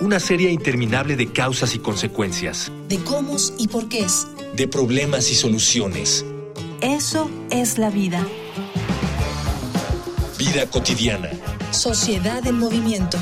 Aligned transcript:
una 0.00 0.18
serie 0.18 0.50
interminable 0.50 1.14
de 1.16 1.30
causas 1.30 1.74
y 1.74 1.78
consecuencias. 1.78 2.72
De 2.88 2.98
cómo 2.98 3.36
y 3.58 3.68
por 3.68 3.88
qué. 3.88 4.06
De 4.56 4.66
problemas 4.66 5.30
y 5.30 5.34
soluciones. 5.34 6.24
Eso 6.80 7.30
es 7.50 7.78
la 7.78 7.90
vida. 7.90 8.26
Vida 10.38 10.66
cotidiana. 10.66 11.30
Sociedad 11.70 12.46
en 12.46 12.58
movimiento. 12.58 13.18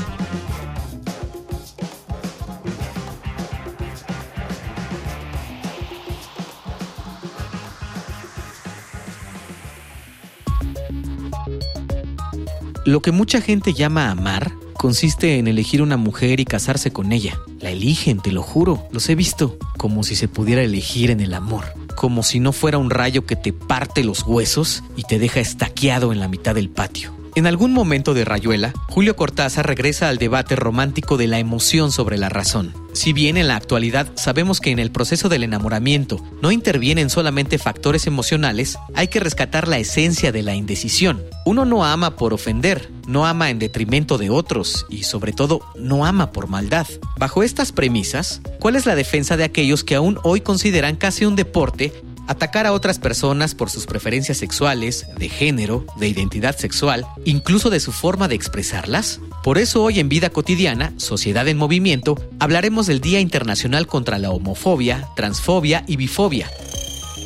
Lo 12.85 13.01
que 13.01 13.11
mucha 13.11 13.41
gente 13.41 13.73
llama 13.73 14.09
amar 14.09 14.51
consiste 14.79 15.37
en 15.39 15.49
elegir 15.49 15.81
una 15.81 15.97
mujer 15.97 16.39
y 16.39 16.45
casarse 16.45 16.91
con 16.91 17.11
ella. 17.11 17.37
La 17.59 17.69
eligen, 17.69 18.21
te 18.21 18.31
lo 18.31 18.41
juro, 18.41 18.87
los 18.93 19.09
he 19.09 19.15
visto, 19.15 19.57
como 19.77 20.03
si 20.03 20.15
se 20.15 20.29
pudiera 20.29 20.63
elegir 20.63 21.11
en 21.11 21.19
el 21.19 21.33
amor, 21.33 21.65
como 21.97 22.23
si 22.23 22.39
no 22.39 22.53
fuera 22.53 22.77
un 22.77 22.89
rayo 22.89 23.25
que 23.25 23.35
te 23.35 23.51
parte 23.51 24.05
los 24.05 24.23
huesos 24.25 24.81
y 24.95 25.03
te 25.03 25.19
deja 25.19 25.41
estaqueado 25.41 26.13
en 26.13 26.21
la 26.21 26.29
mitad 26.29 26.55
del 26.55 26.69
patio. 26.69 27.18
En 27.35 27.45
algún 27.45 27.73
momento 27.73 28.13
de 28.13 28.25
Rayuela, 28.25 28.73
Julio 28.89 29.15
Cortázar 29.15 29.67
regresa 29.67 30.09
al 30.09 30.17
debate 30.17 30.55
romántico 30.55 31.15
de 31.15 31.27
la 31.27 31.39
emoción 31.39 31.91
sobre 31.91 32.17
la 32.17 32.27
razón. 32.27 32.73
Si 32.93 33.13
bien 33.13 33.37
en 33.37 33.47
la 33.47 33.55
actualidad 33.55 34.11
sabemos 34.15 34.59
que 34.59 34.71
en 34.71 34.79
el 34.79 34.91
proceso 34.91 35.29
del 35.29 35.43
enamoramiento 35.43 36.19
no 36.41 36.51
intervienen 36.51 37.09
solamente 37.09 37.59
factores 37.59 38.07
emocionales, 38.07 38.77
hay 38.95 39.07
que 39.07 39.19
rescatar 39.19 39.67
la 39.67 39.77
esencia 39.77 40.31
de 40.31 40.41
la 40.41 40.55
indecisión. 40.55 41.23
Uno 41.45 41.65
no 41.65 41.85
ama 41.85 42.15
por 42.15 42.33
ofender, 42.33 42.91
no 43.07 43.25
ama 43.25 43.51
en 43.51 43.59
detrimento 43.59 44.17
de 44.17 44.29
otros 44.29 44.85
y 44.89 45.03
sobre 45.03 45.31
todo 45.31 45.61
no 45.75 46.05
ama 46.05 46.31
por 46.31 46.47
maldad. 46.47 46.87
Bajo 47.17 47.43
estas 47.43 47.71
premisas, 47.71 48.41
¿cuál 48.59 48.75
es 48.75 48.85
la 48.85 48.95
defensa 48.95 49.37
de 49.37 49.43
aquellos 49.43 49.83
que 49.83 49.95
aún 49.95 50.19
hoy 50.23 50.41
consideran 50.41 50.95
casi 50.95 51.25
un 51.25 51.35
deporte 51.35 51.93
atacar 52.29 52.67
a 52.67 52.73
otras 52.73 52.99
personas 52.99 53.55
por 53.55 53.71
sus 53.71 53.87
preferencias 53.87 54.37
sexuales, 54.37 55.07
de 55.17 55.29
género, 55.29 55.85
de 55.97 56.07
identidad 56.07 56.55
sexual, 56.55 57.05
incluso 57.25 57.71
de 57.71 57.79
su 57.79 57.91
forma 57.91 58.27
de 58.27 58.35
expresarlas? 58.35 59.19
Por 59.43 59.57
eso 59.57 59.81
hoy 59.81 59.99
en 59.99 60.09
Vida 60.09 60.29
Cotidiana, 60.29 60.93
Sociedad 60.97 61.47
en 61.47 61.57
Movimiento, 61.57 62.23
hablaremos 62.39 62.85
del 62.85 63.01
Día 63.01 63.19
Internacional 63.19 63.87
contra 63.87 64.19
la 64.19 64.29
Homofobia, 64.29 65.07
Transfobia 65.15 65.83
y 65.87 65.95
Bifobia, 65.95 66.47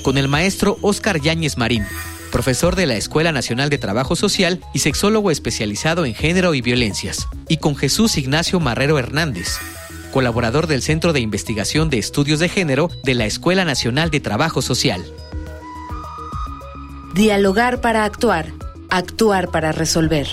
con 0.04 0.18
el 0.18 0.30
maestro 0.30 0.78
Óscar 0.82 1.20
Yáñez 1.20 1.58
Marín, 1.58 1.86
profesor 2.32 2.78
de 2.78 2.86
la 2.86 2.96
Escuela 2.96 3.34
Nacional 3.34 3.70
de 3.70 3.78
Trabajo 3.80 4.16
Social 4.16 4.62
y 4.74 4.80
sexólogo 4.80 5.32
especializado 5.32 6.06
en 6.06 6.16
género 6.16 6.56
y 6.56 6.62
violencias, 6.62 7.28
y 7.50 7.58
con 7.58 7.76
Jesús 7.76 8.18
Ignacio 8.18 8.62
Marrero 8.62 8.98
Hernández, 8.98 9.58
colaborador 10.14 10.68
del 10.68 10.84
Centro 10.84 11.12
de 11.12 11.20
Investigación 11.20 11.90
de 11.90 11.98
Estudios 11.98 12.40
de 12.40 12.48
Género 12.48 12.90
de 13.04 13.16
la 13.16 13.26
Escuela 13.26 13.66
Nacional 13.66 14.12
de 14.12 14.20
Trabajo 14.22 14.62
Social. 14.62 15.04
Dialogar 17.16 17.82
para 17.82 18.06
actuar, 18.06 18.54
actuar 18.90 19.50
para 19.50 19.72
resolver. 19.72 20.28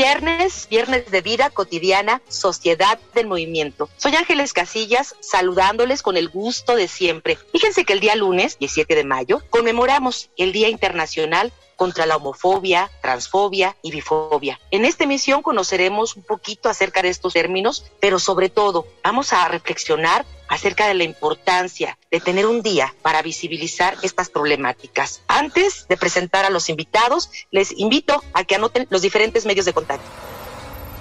Viernes, 0.00 0.66
viernes 0.70 1.10
de 1.10 1.20
vida 1.20 1.50
cotidiana, 1.50 2.22
sociedad 2.26 2.98
del 3.14 3.26
movimiento. 3.26 3.90
Soy 3.98 4.16
Ángeles 4.16 4.54
Casillas, 4.54 5.14
saludándoles 5.20 6.00
con 6.00 6.16
el 6.16 6.30
gusto 6.30 6.74
de 6.74 6.88
siempre. 6.88 7.36
Fíjense 7.52 7.84
que 7.84 7.92
el 7.92 8.00
día 8.00 8.16
lunes, 8.16 8.58
17 8.58 8.94
de 8.94 9.04
mayo, 9.04 9.42
conmemoramos 9.50 10.30
el 10.38 10.52
Día 10.52 10.70
Internacional 10.70 11.52
contra 11.80 12.04
la 12.04 12.16
homofobia, 12.16 12.90
transfobia 13.00 13.74
y 13.80 13.90
bifobia. 13.90 14.60
En 14.70 14.84
esta 14.84 15.04
emisión 15.04 15.40
conoceremos 15.40 16.14
un 16.14 16.22
poquito 16.22 16.68
acerca 16.68 17.00
de 17.00 17.08
estos 17.08 17.32
términos, 17.32 17.86
pero 18.00 18.18
sobre 18.18 18.50
todo 18.50 18.86
vamos 19.02 19.32
a 19.32 19.48
reflexionar 19.48 20.26
acerca 20.46 20.88
de 20.88 20.92
la 20.92 21.04
importancia 21.04 21.96
de 22.10 22.20
tener 22.20 22.44
un 22.44 22.60
día 22.60 22.94
para 23.00 23.22
visibilizar 23.22 23.96
estas 24.02 24.28
problemáticas. 24.28 25.22
Antes 25.26 25.86
de 25.88 25.96
presentar 25.96 26.44
a 26.44 26.50
los 26.50 26.68
invitados, 26.68 27.30
les 27.50 27.72
invito 27.72 28.22
a 28.34 28.44
que 28.44 28.56
anoten 28.56 28.86
los 28.90 29.00
diferentes 29.00 29.46
medios 29.46 29.64
de 29.64 29.72
contacto. 29.72 30.04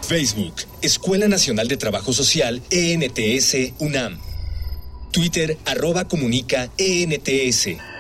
Facebook, 0.08 0.56
Escuela 0.82 1.28
Nacional 1.28 1.68
de 1.68 1.76
Trabajo 1.76 2.14
Social, 2.14 2.62
ENTS, 2.70 3.74
UNAM. 3.80 4.22
Twitter, 5.12 5.58
arroba 5.66 6.08
comunica, 6.08 6.70
ENTS. 6.78 7.99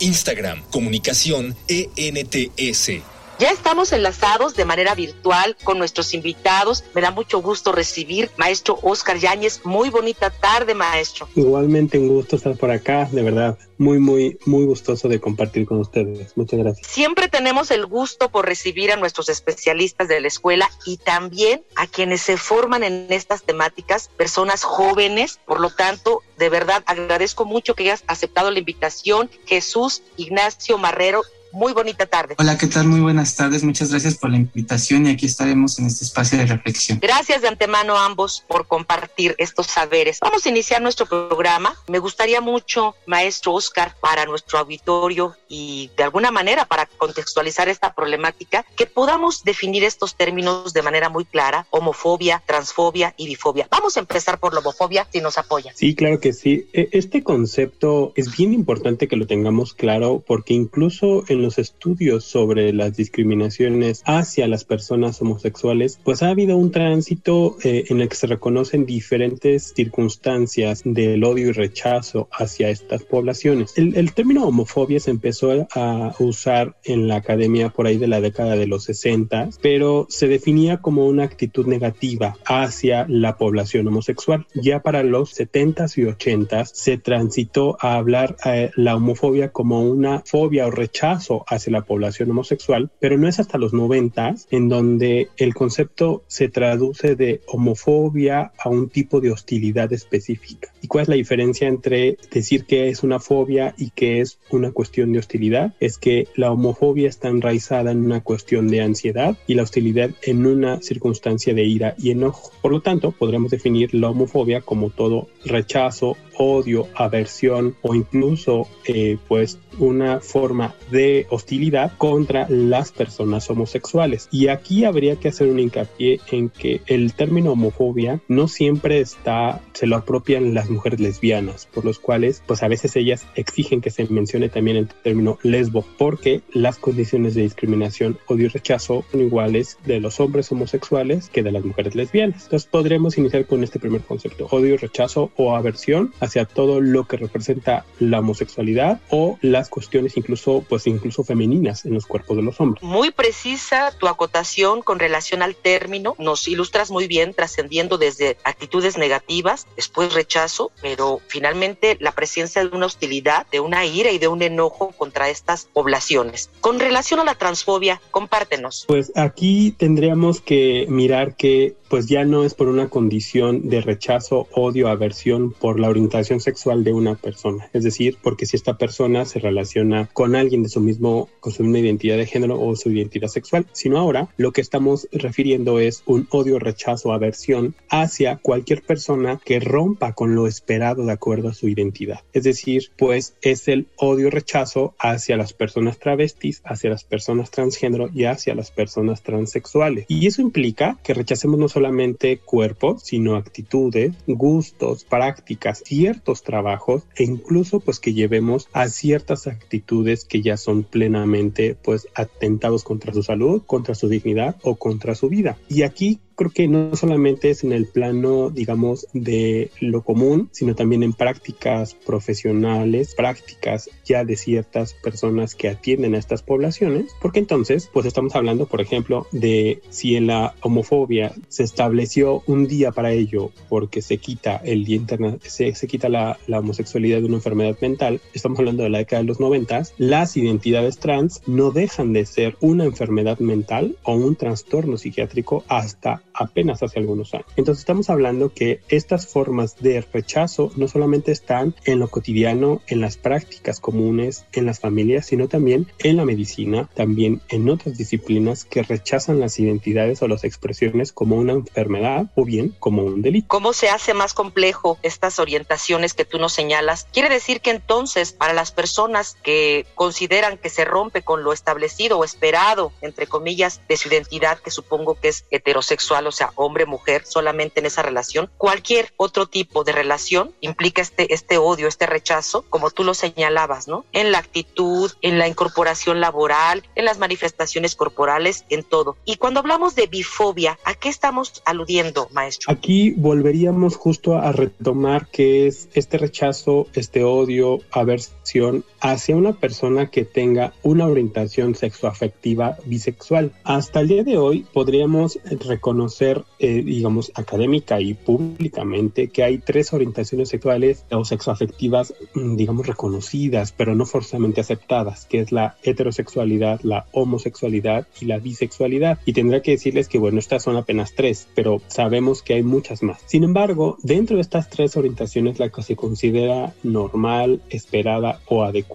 Instagram, 0.00 0.62
comunicación 0.70 1.56
ENTS. 1.68 3.19
Ya 3.40 3.48
estamos 3.48 3.90
enlazados 3.94 4.54
de 4.54 4.66
manera 4.66 4.94
virtual 4.94 5.56
con 5.64 5.78
nuestros 5.78 6.12
invitados. 6.12 6.84
Me 6.92 7.00
da 7.00 7.10
mucho 7.10 7.40
gusto 7.40 7.72
recibir 7.72 8.30
maestro 8.36 8.78
Oscar 8.82 9.16
Yáñez. 9.16 9.64
Muy 9.64 9.88
bonita 9.88 10.28
tarde, 10.28 10.74
maestro. 10.74 11.26
Igualmente 11.34 11.98
un 11.98 12.08
gusto 12.08 12.36
estar 12.36 12.54
por 12.58 12.70
acá, 12.70 13.08
de 13.10 13.22
verdad. 13.22 13.56
Muy, 13.78 13.98
muy, 13.98 14.38
muy 14.44 14.66
gustoso 14.66 15.08
de 15.08 15.20
compartir 15.20 15.64
con 15.64 15.80
ustedes. 15.80 16.36
Muchas 16.36 16.60
gracias. 16.60 16.86
Siempre 16.86 17.28
tenemos 17.28 17.70
el 17.70 17.86
gusto 17.86 18.28
por 18.28 18.44
recibir 18.44 18.92
a 18.92 18.96
nuestros 18.96 19.30
especialistas 19.30 20.06
de 20.06 20.20
la 20.20 20.28
escuela 20.28 20.70
y 20.84 20.98
también 20.98 21.62
a 21.76 21.86
quienes 21.86 22.20
se 22.20 22.36
forman 22.36 22.82
en 22.82 23.06
estas 23.08 23.42
temáticas, 23.44 24.10
personas 24.18 24.64
jóvenes. 24.64 25.40
Por 25.46 25.60
lo 25.60 25.70
tanto, 25.70 26.20
de 26.36 26.50
verdad 26.50 26.82
agradezco 26.84 27.46
mucho 27.46 27.74
que 27.74 27.84
hayas 27.84 28.04
aceptado 28.06 28.50
la 28.50 28.58
invitación. 28.58 29.30
Jesús 29.46 30.02
Ignacio 30.18 30.76
Marrero, 30.76 31.22
muy 31.52 31.72
bonita 31.72 32.06
tarde. 32.06 32.34
Hola, 32.38 32.56
¿qué 32.58 32.66
tal? 32.66 32.86
Muy 32.86 33.00
buenas 33.00 33.36
tardes. 33.36 33.62
Muchas 33.62 33.90
gracias 33.90 34.16
por 34.16 34.30
la 34.30 34.36
invitación 34.36 35.06
y 35.06 35.10
aquí 35.10 35.26
estaremos 35.26 35.78
en 35.78 35.86
este 35.86 36.04
espacio 36.04 36.38
de 36.38 36.46
reflexión. 36.46 36.98
Gracias 37.00 37.42
de 37.42 37.48
antemano 37.48 37.96
a 37.96 38.06
ambos 38.06 38.44
por 38.48 38.66
compartir 38.66 39.34
estos 39.38 39.66
saberes. 39.66 40.18
Vamos 40.20 40.46
a 40.46 40.48
iniciar 40.48 40.80
nuestro 40.82 41.06
programa. 41.06 41.74
Me 41.88 41.98
gustaría 41.98 42.40
mucho, 42.40 42.94
maestro 43.06 43.54
Oscar, 43.54 43.94
para 44.00 44.26
nuestro 44.26 44.58
auditorio 44.58 45.36
y 45.48 45.90
de 45.96 46.04
alguna 46.04 46.30
manera 46.30 46.64
para 46.64 46.86
contextualizar 46.86 47.68
esta 47.68 47.94
problemática, 47.94 48.64
que 48.76 48.86
podamos 48.86 49.42
definir 49.44 49.84
estos 49.84 50.14
términos 50.14 50.72
de 50.72 50.82
manera 50.82 51.08
muy 51.08 51.24
clara, 51.24 51.66
homofobia, 51.70 52.42
transfobia 52.46 53.14
y 53.16 53.26
bifobia. 53.26 53.66
Vamos 53.70 53.96
a 53.96 54.00
empezar 54.00 54.38
por 54.38 54.54
la 54.54 54.60
homofobia, 54.60 55.06
si 55.12 55.20
nos 55.20 55.38
apoya. 55.38 55.72
Sí, 55.74 55.94
claro 55.94 56.20
que 56.20 56.32
sí. 56.32 56.68
E, 56.72 56.88
este 56.92 57.22
concepto 57.22 58.12
es 58.14 58.36
bien 58.36 58.54
importante 58.54 59.08
que 59.08 59.16
lo 59.16 59.26
tengamos 59.26 59.74
claro 59.74 60.22
porque 60.26 60.54
incluso 60.54 61.24
en 61.28 61.39
los 61.40 61.58
estudios 61.58 62.24
sobre 62.24 62.72
las 62.72 62.96
discriminaciones 62.96 64.02
hacia 64.04 64.48
las 64.48 64.64
personas 64.64 65.20
homosexuales, 65.20 65.98
pues 66.04 66.22
ha 66.22 66.28
habido 66.28 66.56
un 66.56 66.70
tránsito 66.70 67.56
eh, 67.62 67.84
en 67.88 68.00
el 68.00 68.08
que 68.08 68.16
se 68.16 68.26
reconocen 68.26 68.86
diferentes 68.86 69.72
circunstancias 69.74 70.82
del 70.84 71.24
odio 71.24 71.48
y 71.48 71.52
rechazo 71.52 72.28
hacia 72.32 72.70
estas 72.70 73.04
poblaciones. 73.04 73.76
El, 73.76 73.96
el 73.96 74.12
término 74.12 74.46
homofobia 74.46 75.00
se 75.00 75.10
empezó 75.10 75.66
a 75.72 76.14
usar 76.18 76.76
en 76.84 77.08
la 77.08 77.16
academia 77.16 77.70
por 77.70 77.86
ahí 77.86 77.98
de 77.98 78.06
la 78.06 78.20
década 78.20 78.56
de 78.56 78.66
los 78.66 78.84
60, 78.84 79.50
pero 79.62 80.06
se 80.08 80.28
definía 80.28 80.78
como 80.78 81.06
una 81.06 81.24
actitud 81.24 81.66
negativa 81.66 82.36
hacia 82.44 83.06
la 83.08 83.36
población 83.36 83.88
homosexual. 83.88 84.46
Ya 84.54 84.80
para 84.80 85.02
los 85.02 85.38
70s 85.38 85.98
y 85.98 86.02
80s 86.02 86.70
se 86.72 86.98
transitó 86.98 87.76
a 87.80 87.94
hablar 87.94 88.36
eh, 88.44 88.70
la 88.76 88.96
homofobia 88.96 89.50
como 89.50 89.82
una 89.82 90.22
fobia 90.24 90.66
o 90.66 90.70
rechazo 90.70 91.29
hacia 91.48 91.72
la 91.72 91.82
población 91.82 92.30
homosexual, 92.30 92.90
pero 93.00 93.18
no 93.18 93.28
es 93.28 93.40
hasta 93.40 93.58
los 93.58 93.72
90 93.72 94.34
en 94.50 94.68
donde 94.68 95.28
el 95.36 95.54
concepto 95.54 96.22
se 96.26 96.48
traduce 96.48 97.16
de 97.16 97.40
homofobia 97.46 98.52
a 98.58 98.68
un 98.68 98.88
tipo 98.88 99.20
de 99.20 99.30
hostilidad 99.30 99.92
específica. 99.92 100.72
¿Y 100.82 100.86
cuál 100.86 101.02
es 101.02 101.08
la 101.08 101.14
diferencia 101.14 101.68
entre 101.68 102.16
decir 102.30 102.64
que 102.64 102.88
es 102.88 103.02
una 103.02 103.20
fobia 103.20 103.74
y 103.76 103.90
que 103.90 104.20
es 104.20 104.38
una 104.50 104.72
cuestión 104.72 105.12
de 105.12 105.18
hostilidad? 105.18 105.74
Es 105.80 105.98
que 105.98 106.28
la 106.34 106.52
homofobia 106.52 107.08
está 107.08 107.28
enraizada 107.28 107.90
en 107.90 108.04
una 108.04 108.20
cuestión 108.22 108.68
de 108.68 108.82
ansiedad 108.82 109.36
y 109.46 109.54
la 109.54 109.62
hostilidad 109.62 110.10
en 110.22 110.46
una 110.46 110.80
circunstancia 110.82 111.54
de 111.54 111.64
ira 111.64 111.94
y 111.98 112.10
enojo. 112.10 112.50
Por 112.62 112.72
lo 112.72 112.80
tanto, 112.80 113.12
podremos 113.12 113.50
definir 113.50 113.94
la 113.94 114.10
homofobia 114.10 114.60
como 114.60 114.90
todo 114.90 115.28
rechazo 115.44 116.16
odio, 116.40 116.88
aversión 116.94 117.76
o 117.82 117.94
incluso 117.94 118.66
eh, 118.86 119.18
pues 119.28 119.58
una 119.78 120.20
forma 120.20 120.74
de 120.90 121.19
hostilidad 121.30 121.92
contra 121.98 122.46
las 122.48 122.92
personas 122.92 123.48
homosexuales. 123.50 124.28
Y 124.30 124.48
aquí 124.48 124.84
habría 124.84 125.16
que 125.16 125.28
hacer 125.28 125.48
un 125.48 125.58
hincapié 125.58 126.20
en 126.30 126.48
que 126.48 126.80
el 126.86 127.12
término 127.14 127.52
homofobia 127.52 128.20
no 128.28 128.48
siempre 128.48 129.00
está, 129.00 129.60
se 129.72 129.86
lo 129.86 129.96
apropian 129.96 130.54
las 130.54 130.70
mujeres 130.70 131.00
lesbianas, 131.00 131.66
por 131.66 131.84
los 131.84 131.98
cuales 131.98 132.42
pues 132.46 132.62
a 132.62 132.68
veces 132.68 132.96
ellas 132.96 133.26
exigen 133.34 133.80
que 133.80 133.90
se 133.90 134.06
mencione 134.06 134.48
también 134.48 134.76
el 134.76 134.88
término 134.88 135.38
lesbo, 135.42 135.84
porque 135.98 136.42
las 136.52 136.78
condiciones 136.78 137.34
de 137.34 137.42
discriminación, 137.42 138.18
odio 138.26 138.46
y 138.46 138.48
rechazo 138.48 139.04
son 139.10 139.20
iguales 139.20 139.78
de 139.84 140.00
los 140.00 140.20
hombres 140.20 140.50
homosexuales 140.52 141.28
que 141.28 141.42
de 141.42 141.52
las 141.52 141.64
mujeres 141.64 141.94
lesbianas. 141.94 142.44
Entonces 142.44 142.68
podremos 142.70 143.18
iniciar 143.18 143.46
con 143.46 143.62
este 143.64 143.78
primer 143.78 144.02
concepto, 144.02 144.46
odio 144.50 144.76
rechazo 144.76 145.30
o 145.36 145.54
aversión 145.54 146.12
hacia 146.20 146.44
todo 146.44 146.80
lo 146.80 147.06
que 147.06 147.16
representa 147.16 147.84
la 147.98 148.20
homosexualidad 148.20 149.00
o 149.10 149.38
las 149.42 149.68
cuestiones 149.68 150.16
incluso 150.16 150.64
pues 150.68 150.86
incluso 150.86 151.09
femeninas 151.10 151.84
en 151.84 151.94
los 151.94 152.06
cuerpos 152.06 152.36
de 152.36 152.42
los 152.42 152.60
hombres. 152.60 152.82
Muy 152.82 153.10
precisa 153.10 153.92
tu 153.96 154.08
acotación 154.08 154.82
con 154.82 154.98
relación 154.98 155.42
al 155.42 155.54
término, 155.54 156.14
nos 156.18 156.48
ilustras 156.48 156.90
muy 156.90 157.06
bien 157.06 157.34
trascendiendo 157.34 157.98
desde 157.98 158.36
actitudes 158.44 158.96
negativas, 158.96 159.66
después 159.76 160.14
rechazo, 160.14 160.70
pero 160.80 161.20
finalmente 161.26 161.96
la 162.00 162.12
presencia 162.12 162.64
de 162.64 162.74
una 162.74 162.86
hostilidad, 162.86 163.46
de 163.50 163.60
una 163.60 163.84
ira 163.86 164.10
y 164.10 164.18
de 164.18 164.28
un 164.28 164.42
enojo 164.42 164.92
contra 164.96 165.28
estas 165.28 165.66
poblaciones. 165.72 166.50
Con 166.60 166.80
relación 166.80 167.20
a 167.20 167.24
la 167.24 167.34
transfobia, 167.34 168.00
compártenos. 168.10 168.84
Pues 168.86 169.12
aquí 169.16 169.74
tendríamos 169.76 170.40
que 170.40 170.86
mirar 170.88 171.36
que 171.36 171.76
pues 171.90 172.06
ya 172.06 172.24
no 172.24 172.44
es 172.44 172.54
por 172.54 172.68
una 172.68 172.88
condición 172.88 173.68
de 173.68 173.80
rechazo, 173.80 174.46
odio, 174.52 174.88
aversión 174.88 175.50
por 175.50 175.80
la 175.80 175.88
orientación 175.88 176.38
sexual 176.38 176.84
de 176.84 176.92
una 176.92 177.16
persona. 177.16 177.68
Es 177.72 177.82
decir, 177.82 178.16
porque 178.22 178.46
si 178.46 178.56
esta 178.56 178.78
persona 178.78 179.24
se 179.24 179.40
relaciona 179.40 180.08
con 180.12 180.36
alguien 180.36 180.62
de 180.62 180.68
su 180.68 180.80
mismo, 180.80 180.99
con 181.00 181.52
su 181.52 181.62
misma 181.62 181.78
identidad 181.78 182.16
de 182.16 182.26
género 182.26 182.60
o 182.60 182.76
su 182.76 182.90
identidad 182.90 183.28
sexual, 183.28 183.66
sino 183.72 183.98
ahora 183.98 184.28
lo 184.36 184.52
que 184.52 184.60
estamos 184.60 185.08
refiriendo 185.12 185.80
es 185.80 186.02
un 186.06 186.28
odio, 186.30 186.58
rechazo, 186.58 187.12
aversión 187.12 187.74
hacia 187.88 188.36
cualquier 188.36 188.82
persona 188.82 189.40
que 189.44 189.60
rompa 189.60 190.12
con 190.12 190.34
lo 190.34 190.46
esperado 190.46 191.04
de 191.04 191.12
acuerdo 191.12 191.48
a 191.48 191.54
su 191.54 191.68
identidad. 191.68 192.20
Es 192.32 192.44
decir, 192.44 192.90
pues 192.96 193.34
es 193.42 193.68
el 193.68 193.86
odio, 193.96 194.30
rechazo 194.30 194.94
hacia 194.98 195.36
las 195.36 195.52
personas 195.52 195.98
travestis, 195.98 196.60
hacia 196.64 196.90
las 196.90 197.04
personas 197.04 197.50
transgénero 197.50 198.10
y 198.14 198.24
hacia 198.24 198.54
las 198.54 198.70
personas 198.70 199.22
transexuales. 199.22 200.04
Y 200.08 200.26
eso 200.26 200.42
implica 200.42 200.98
que 201.02 201.14
rechacemos 201.14 201.58
no 201.58 201.68
solamente 201.68 202.38
cuerpos, 202.38 203.02
sino 203.04 203.36
actitudes, 203.36 204.12
gustos, 204.26 205.04
prácticas, 205.04 205.82
ciertos 205.84 206.42
trabajos 206.42 207.02
e 207.16 207.24
incluso 207.24 207.80
pues 207.80 208.00
que 208.00 208.14
llevemos 208.14 208.68
a 208.72 208.88
ciertas 208.88 209.46
actitudes 209.46 210.24
que 210.24 210.42
ya 210.42 210.56
son 210.56 210.84
plenamente 210.90 211.76
pues 211.82 212.08
atentados 212.14 212.84
contra 212.84 213.12
su 213.12 213.22
salud, 213.22 213.62
contra 213.66 213.94
su 213.94 214.08
dignidad 214.08 214.56
o 214.62 214.76
contra 214.76 215.14
su 215.14 215.28
vida. 215.28 215.56
Y 215.68 215.82
aquí 215.82 216.20
creo 216.40 216.52
que 216.52 216.68
no 216.68 216.96
solamente 216.96 217.50
es 217.50 217.64
en 217.64 217.72
el 217.72 217.84
plano, 217.84 218.48
digamos, 218.48 219.06
de 219.12 219.70
lo 219.78 220.00
común, 220.00 220.48
sino 220.52 220.74
también 220.74 221.02
en 221.02 221.12
prácticas 221.12 221.92
profesionales, 221.92 223.14
prácticas 223.14 223.90
ya 224.06 224.24
de 224.24 224.36
ciertas 224.36 224.94
personas 224.94 225.54
que 225.54 225.68
atienden 225.68 226.14
a 226.14 226.18
estas 226.18 226.42
poblaciones, 226.42 227.14
porque 227.20 227.40
entonces, 227.40 227.90
pues 227.92 228.06
estamos 228.06 228.34
hablando, 228.36 228.64
por 228.64 228.80
ejemplo, 228.80 229.26
de 229.32 229.82
si 229.90 230.16
en 230.16 230.28
la 230.28 230.54
homofobia 230.62 231.34
se 231.48 231.62
estableció 231.62 232.42
un 232.46 232.66
día 232.66 232.90
para 232.90 233.12
ello 233.12 233.50
porque 233.68 234.00
se 234.00 234.16
quita 234.16 234.56
el 234.64 234.86
día 234.86 234.96
interna 234.96 235.36
se, 235.42 235.74
se 235.74 235.86
quita 235.88 236.08
la, 236.08 236.38
la 236.46 236.60
homosexualidad 236.60 237.18
de 237.18 237.26
una 237.26 237.36
enfermedad 237.36 237.76
mental, 237.82 238.22
estamos 238.32 238.58
hablando 238.60 238.82
de 238.82 238.88
la 238.88 238.98
década 238.98 239.20
de 239.20 239.28
los 239.28 239.40
noventas, 239.40 239.92
las 239.98 240.38
identidades 240.38 240.96
trans 240.96 241.42
no 241.46 241.70
dejan 241.70 242.14
de 242.14 242.24
ser 242.24 242.56
una 242.62 242.84
enfermedad 242.84 243.40
mental 243.40 243.96
o 244.04 244.14
un 244.14 244.36
trastorno 244.36 244.96
psiquiátrico 244.96 245.64
hasta 245.68 246.22
apenas 246.40 246.82
hace 246.82 246.98
algunos 246.98 247.34
años. 247.34 247.46
Entonces 247.56 247.80
estamos 247.80 248.10
hablando 248.10 248.52
que 248.52 248.80
estas 248.88 249.26
formas 249.26 249.76
de 249.76 250.00
rechazo 250.00 250.72
no 250.76 250.88
solamente 250.88 251.32
están 251.32 251.74
en 251.84 251.98
lo 251.98 252.08
cotidiano, 252.08 252.80
en 252.86 253.00
las 253.00 253.16
prácticas 253.16 253.78
comunes, 253.78 254.46
en 254.52 254.66
las 254.66 254.80
familias, 254.80 255.26
sino 255.26 255.48
también 255.48 255.86
en 255.98 256.16
la 256.16 256.24
medicina, 256.24 256.88
también 256.94 257.42
en 257.48 257.68
otras 257.68 257.98
disciplinas 257.98 258.64
que 258.64 258.82
rechazan 258.82 259.38
las 259.38 259.58
identidades 259.60 260.22
o 260.22 260.28
las 260.28 260.44
expresiones 260.44 261.12
como 261.12 261.36
una 261.36 261.52
enfermedad 261.52 262.30
o 262.34 262.44
bien 262.44 262.74
como 262.78 263.04
un 263.04 263.22
delito. 263.22 263.48
¿Cómo 263.48 263.72
se 263.72 263.90
hace 263.90 264.14
más 264.14 264.32
complejo 264.32 264.98
estas 265.02 265.38
orientaciones 265.38 266.14
que 266.14 266.24
tú 266.24 266.38
nos 266.38 266.52
señalas? 266.52 267.06
Quiere 267.12 267.28
decir 267.28 267.60
que 267.60 267.70
entonces 267.70 268.32
para 268.32 268.54
las 268.54 268.72
personas 268.72 269.36
que 269.42 269.86
consideran 269.94 270.56
que 270.56 270.70
se 270.70 270.84
rompe 270.84 271.22
con 271.22 271.44
lo 271.44 271.52
establecido 271.52 272.18
o 272.18 272.24
esperado, 272.24 272.92
entre 273.02 273.26
comillas, 273.26 273.82
de 273.88 273.96
su 273.96 274.08
identidad, 274.08 274.58
que 274.58 274.70
supongo 274.70 275.14
que 275.14 275.28
es 275.28 275.44
heterosexual 275.50 276.26
o 276.26 276.29
sea, 276.32 276.50
hombre-mujer, 276.54 277.24
solamente 277.26 277.80
en 277.80 277.86
esa 277.86 278.02
relación. 278.02 278.50
Cualquier 278.56 279.12
otro 279.16 279.46
tipo 279.46 279.84
de 279.84 279.92
relación 279.92 280.52
implica 280.60 281.02
este, 281.02 281.32
este 281.34 281.58
odio, 281.58 281.88
este 281.88 282.06
rechazo, 282.06 282.64
como 282.68 282.90
tú 282.90 283.04
lo 283.04 283.14
señalabas, 283.14 283.88
¿no? 283.88 284.04
En 284.12 284.32
la 284.32 284.38
actitud, 284.38 285.12
en 285.22 285.38
la 285.38 285.48
incorporación 285.48 286.20
laboral, 286.20 286.84
en 286.94 287.04
las 287.04 287.18
manifestaciones 287.18 287.94
corporales, 287.96 288.64
en 288.68 288.82
todo. 288.82 289.16
Y 289.24 289.36
cuando 289.36 289.60
hablamos 289.60 289.94
de 289.94 290.06
bifobia, 290.06 290.78
¿a 290.84 290.94
qué 290.94 291.08
estamos 291.08 291.62
aludiendo, 291.64 292.28
maestro? 292.32 292.72
Aquí 292.72 293.12
volveríamos 293.16 293.96
justo 293.96 294.36
a 294.36 294.52
retomar 294.52 295.28
que 295.28 295.66
es 295.66 295.88
este 295.94 296.18
rechazo, 296.18 296.86
este 296.94 297.24
odio, 297.24 297.80
aversión 297.90 298.84
hacia 299.00 299.36
una 299.36 299.54
persona 299.54 300.06
que 300.06 300.24
tenga 300.24 300.72
una 300.82 301.06
orientación 301.06 301.74
sexoafectiva 301.74 302.76
bisexual. 302.84 303.52
Hasta 303.64 304.00
el 304.00 304.08
día 304.08 304.24
de 304.24 304.38
hoy 304.38 304.66
podríamos 304.72 305.38
reconocer 305.44 306.44
eh, 306.58 306.82
digamos, 306.82 307.32
académica 307.34 308.00
y 308.00 308.14
públicamente 308.14 309.28
que 309.28 309.42
hay 309.42 309.58
tres 309.58 309.92
orientaciones 309.92 310.50
sexuales 310.50 311.04
o 311.10 311.24
sexoafectivas, 311.24 312.14
mm, 312.34 312.56
digamos, 312.56 312.86
reconocidas, 312.86 313.72
pero 313.72 313.94
no 313.94 314.04
forzosamente 314.04 314.60
aceptadas, 314.60 315.24
que 315.24 315.40
es 315.40 315.52
la 315.52 315.76
heterosexualidad, 315.82 316.80
la 316.82 317.06
homosexualidad 317.12 318.06
y 318.20 318.26
la 318.26 318.38
bisexualidad. 318.38 319.18
Y 319.24 319.32
tendrá 319.32 319.62
que 319.62 319.72
decirles 319.72 320.08
que, 320.08 320.18
bueno, 320.18 320.38
estas 320.38 320.62
son 320.62 320.76
apenas 320.76 321.14
tres, 321.14 321.48
pero 321.54 321.80
sabemos 321.86 322.42
que 322.42 322.54
hay 322.54 322.62
muchas 322.62 323.02
más. 323.02 323.20
Sin 323.26 323.44
embargo, 323.44 323.96
dentro 324.02 324.36
de 324.36 324.42
estas 324.42 324.68
tres 324.68 324.96
orientaciones, 324.96 325.58
la 325.58 325.70
que 325.70 325.82
se 325.82 325.96
considera 325.96 326.74
normal, 326.82 327.62
esperada 327.70 328.40
o 328.46 328.64
adecuada 328.64 328.89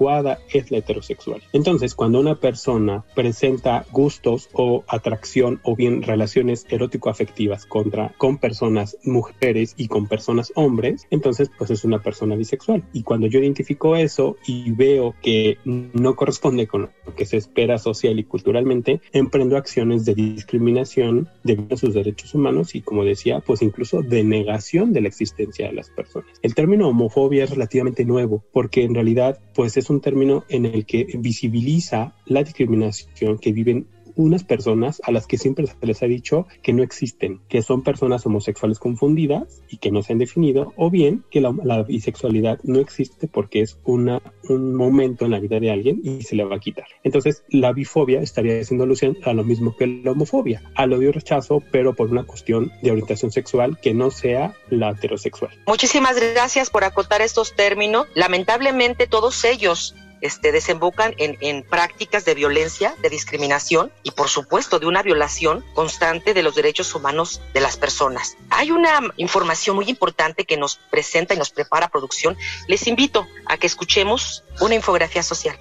es 0.53 0.71
la 0.71 0.77
heterosexual. 0.77 1.41
Entonces, 1.53 1.95
cuando 1.95 2.19
una 2.19 2.39
persona 2.39 3.03
presenta 3.15 3.85
gustos 3.91 4.49
o 4.53 4.83
atracción 4.87 5.59
o 5.63 5.75
bien 5.75 6.01
relaciones 6.01 6.65
erótico 6.69 7.09
afectivas 7.09 7.65
contra, 7.65 8.13
con 8.17 8.37
personas 8.37 8.97
mujeres 9.03 9.73
y 9.77 9.87
con 9.87 10.07
personas 10.07 10.51
hombres, 10.55 11.07
entonces 11.11 11.49
pues 11.57 11.71
es 11.71 11.83
una 11.83 11.99
persona 11.99 12.35
bisexual. 12.35 12.83
Y 12.93 13.03
cuando 13.03 13.27
yo 13.27 13.39
identifico 13.39 13.95
eso 13.95 14.37
y 14.45 14.71
veo 14.71 15.15
que 15.21 15.57
no 15.65 16.15
corresponde 16.15 16.67
con 16.67 16.89
lo 17.05 17.15
que 17.15 17.25
se 17.25 17.37
espera 17.37 17.77
social 17.77 18.19
y 18.19 18.23
culturalmente, 18.23 19.01
emprendo 19.11 19.57
acciones 19.57 20.05
de 20.05 20.15
discriminación 20.15 21.29
de 21.43 21.77
sus 21.77 21.93
derechos 21.93 22.33
humanos 22.33 22.75
y 22.75 22.81
como 22.81 23.03
decía, 23.03 23.39
pues 23.39 23.61
incluso 23.61 24.01
de 24.01 24.23
negación 24.23 24.93
de 24.93 25.01
la 25.01 25.07
existencia 25.07 25.67
de 25.67 25.73
las 25.73 25.89
personas. 25.89 26.29
El 26.41 26.53
término 26.55 26.89
homofobia 26.89 27.45
es 27.45 27.49
relativamente 27.49 28.05
nuevo 28.05 28.43
porque 28.51 28.83
en 28.83 28.93
realidad 28.93 29.39
pues 29.53 29.77
es 29.77 29.84
un 29.89 30.01
término 30.01 30.45
en 30.49 30.65
el 30.65 30.85
que 30.85 31.05
visibiliza 31.19 32.15
la 32.25 32.43
discriminación 32.43 33.37
que 33.37 33.51
viven 33.51 33.87
unas 34.15 34.43
personas 34.43 35.01
a 35.03 35.11
las 35.11 35.27
que 35.27 35.37
siempre 35.37 35.67
se 35.67 35.75
les 35.81 36.01
ha 36.03 36.07
dicho 36.07 36.47
que 36.61 36.73
no 36.73 36.83
existen, 36.83 37.41
que 37.49 37.61
son 37.61 37.83
personas 37.83 38.25
homosexuales 38.25 38.79
confundidas 38.79 39.61
y 39.69 39.77
que 39.77 39.91
no 39.91 40.01
se 40.01 40.13
han 40.13 40.19
definido, 40.19 40.73
o 40.75 40.89
bien 40.89 41.23
que 41.29 41.41
la, 41.41 41.51
bisexualidad 41.83 42.59
no 42.63 42.79
existe 42.79 43.27
porque 43.27 43.61
es 43.61 43.77
una, 43.83 44.21
un 44.49 44.75
momento 44.75 45.25
en 45.25 45.31
la 45.31 45.39
vida 45.39 45.59
de 45.59 45.71
alguien 45.71 46.01
y 46.03 46.21
se 46.23 46.35
le 46.35 46.43
va 46.43 46.55
a 46.55 46.59
quitar. 46.59 46.85
Entonces, 47.03 47.43
la 47.49 47.73
bifobia 47.73 48.21
estaría 48.21 48.59
haciendo 48.59 48.83
alusión 48.83 49.17
a 49.23 49.33
lo 49.33 49.43
mismo 49.43 49.75
que 49.75 49.87
la 49.87 50.11
homofobia, 50.11 50.63
al 50.75 50.93
odio 50.93 51.09
y 51.09 51.11
rechazo, 51.11 51.61
pero 51.71 51.95
por 51.95 52.11
una 52.11 52.23
cuestión 52.23 52.71
de 52.81 52.91
orientación 52.91 53.31
sexual 53.31 53.77
que 53.81 53.93
no 53.93 54.11
sea 54.11 54.53
la 54.69 54.91
heterosexual. 54.91 55.51
Muchísimas 55.67 56.19
gracias 56.19 56.69
por 56.69 56.83
acotar 56.83 57.21
estos 57.21 57.55
términos. 57.55 58.07
Lamentablemente, 58.15 59.07
todos 59.07 59.43
ellos 59.43 59.95
este, 60.25 60.51
desembocan 60.51 61.13
en, 61.17 61.37
en, 61.41 61.63
prácticas 61.63 62.25
de 62.25 62.33
violencia, 62.35 62.95
de 63.01 63.09
discriminación 63.09 63.91
y 64.03 64.11
por 64.11 64.29
supuesto 64.29 64.79
de 64.79 64.87
una 64.87 65.03
violación 65.03 65.63
constante 65.73 66.33
de 66.33 66.43
los 66.43 66.55
derechos 66.55 66.93
humanos 66.95 67.41
de 67.53 67.61
las 67.61 67.77
personas. 67.77 68.37
Hay 68.49 68.71
una 68.71 68.99
información 69.17 69.75
muy 69.75 69.89
importante 69.89 70.45
que 70.45 70.57
nos 70.57 70.77
presenta 70.89 71.33
y 71.33 71.37
nos 71.37 71.49
prepara 71.49 71.89
producción. 71.89 72.37
Les 72.67 72.87
invito 72.87 73.27
a 73.45 73.57
que 73.57 73.67
escuchemos 73.67 74.43
una 74.59 74.75
infografía 74.75 75.23
social. 75.23 75.57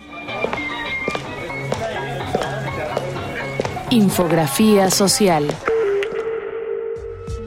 Infografía 3.91 4.91
social. 4.91 5.55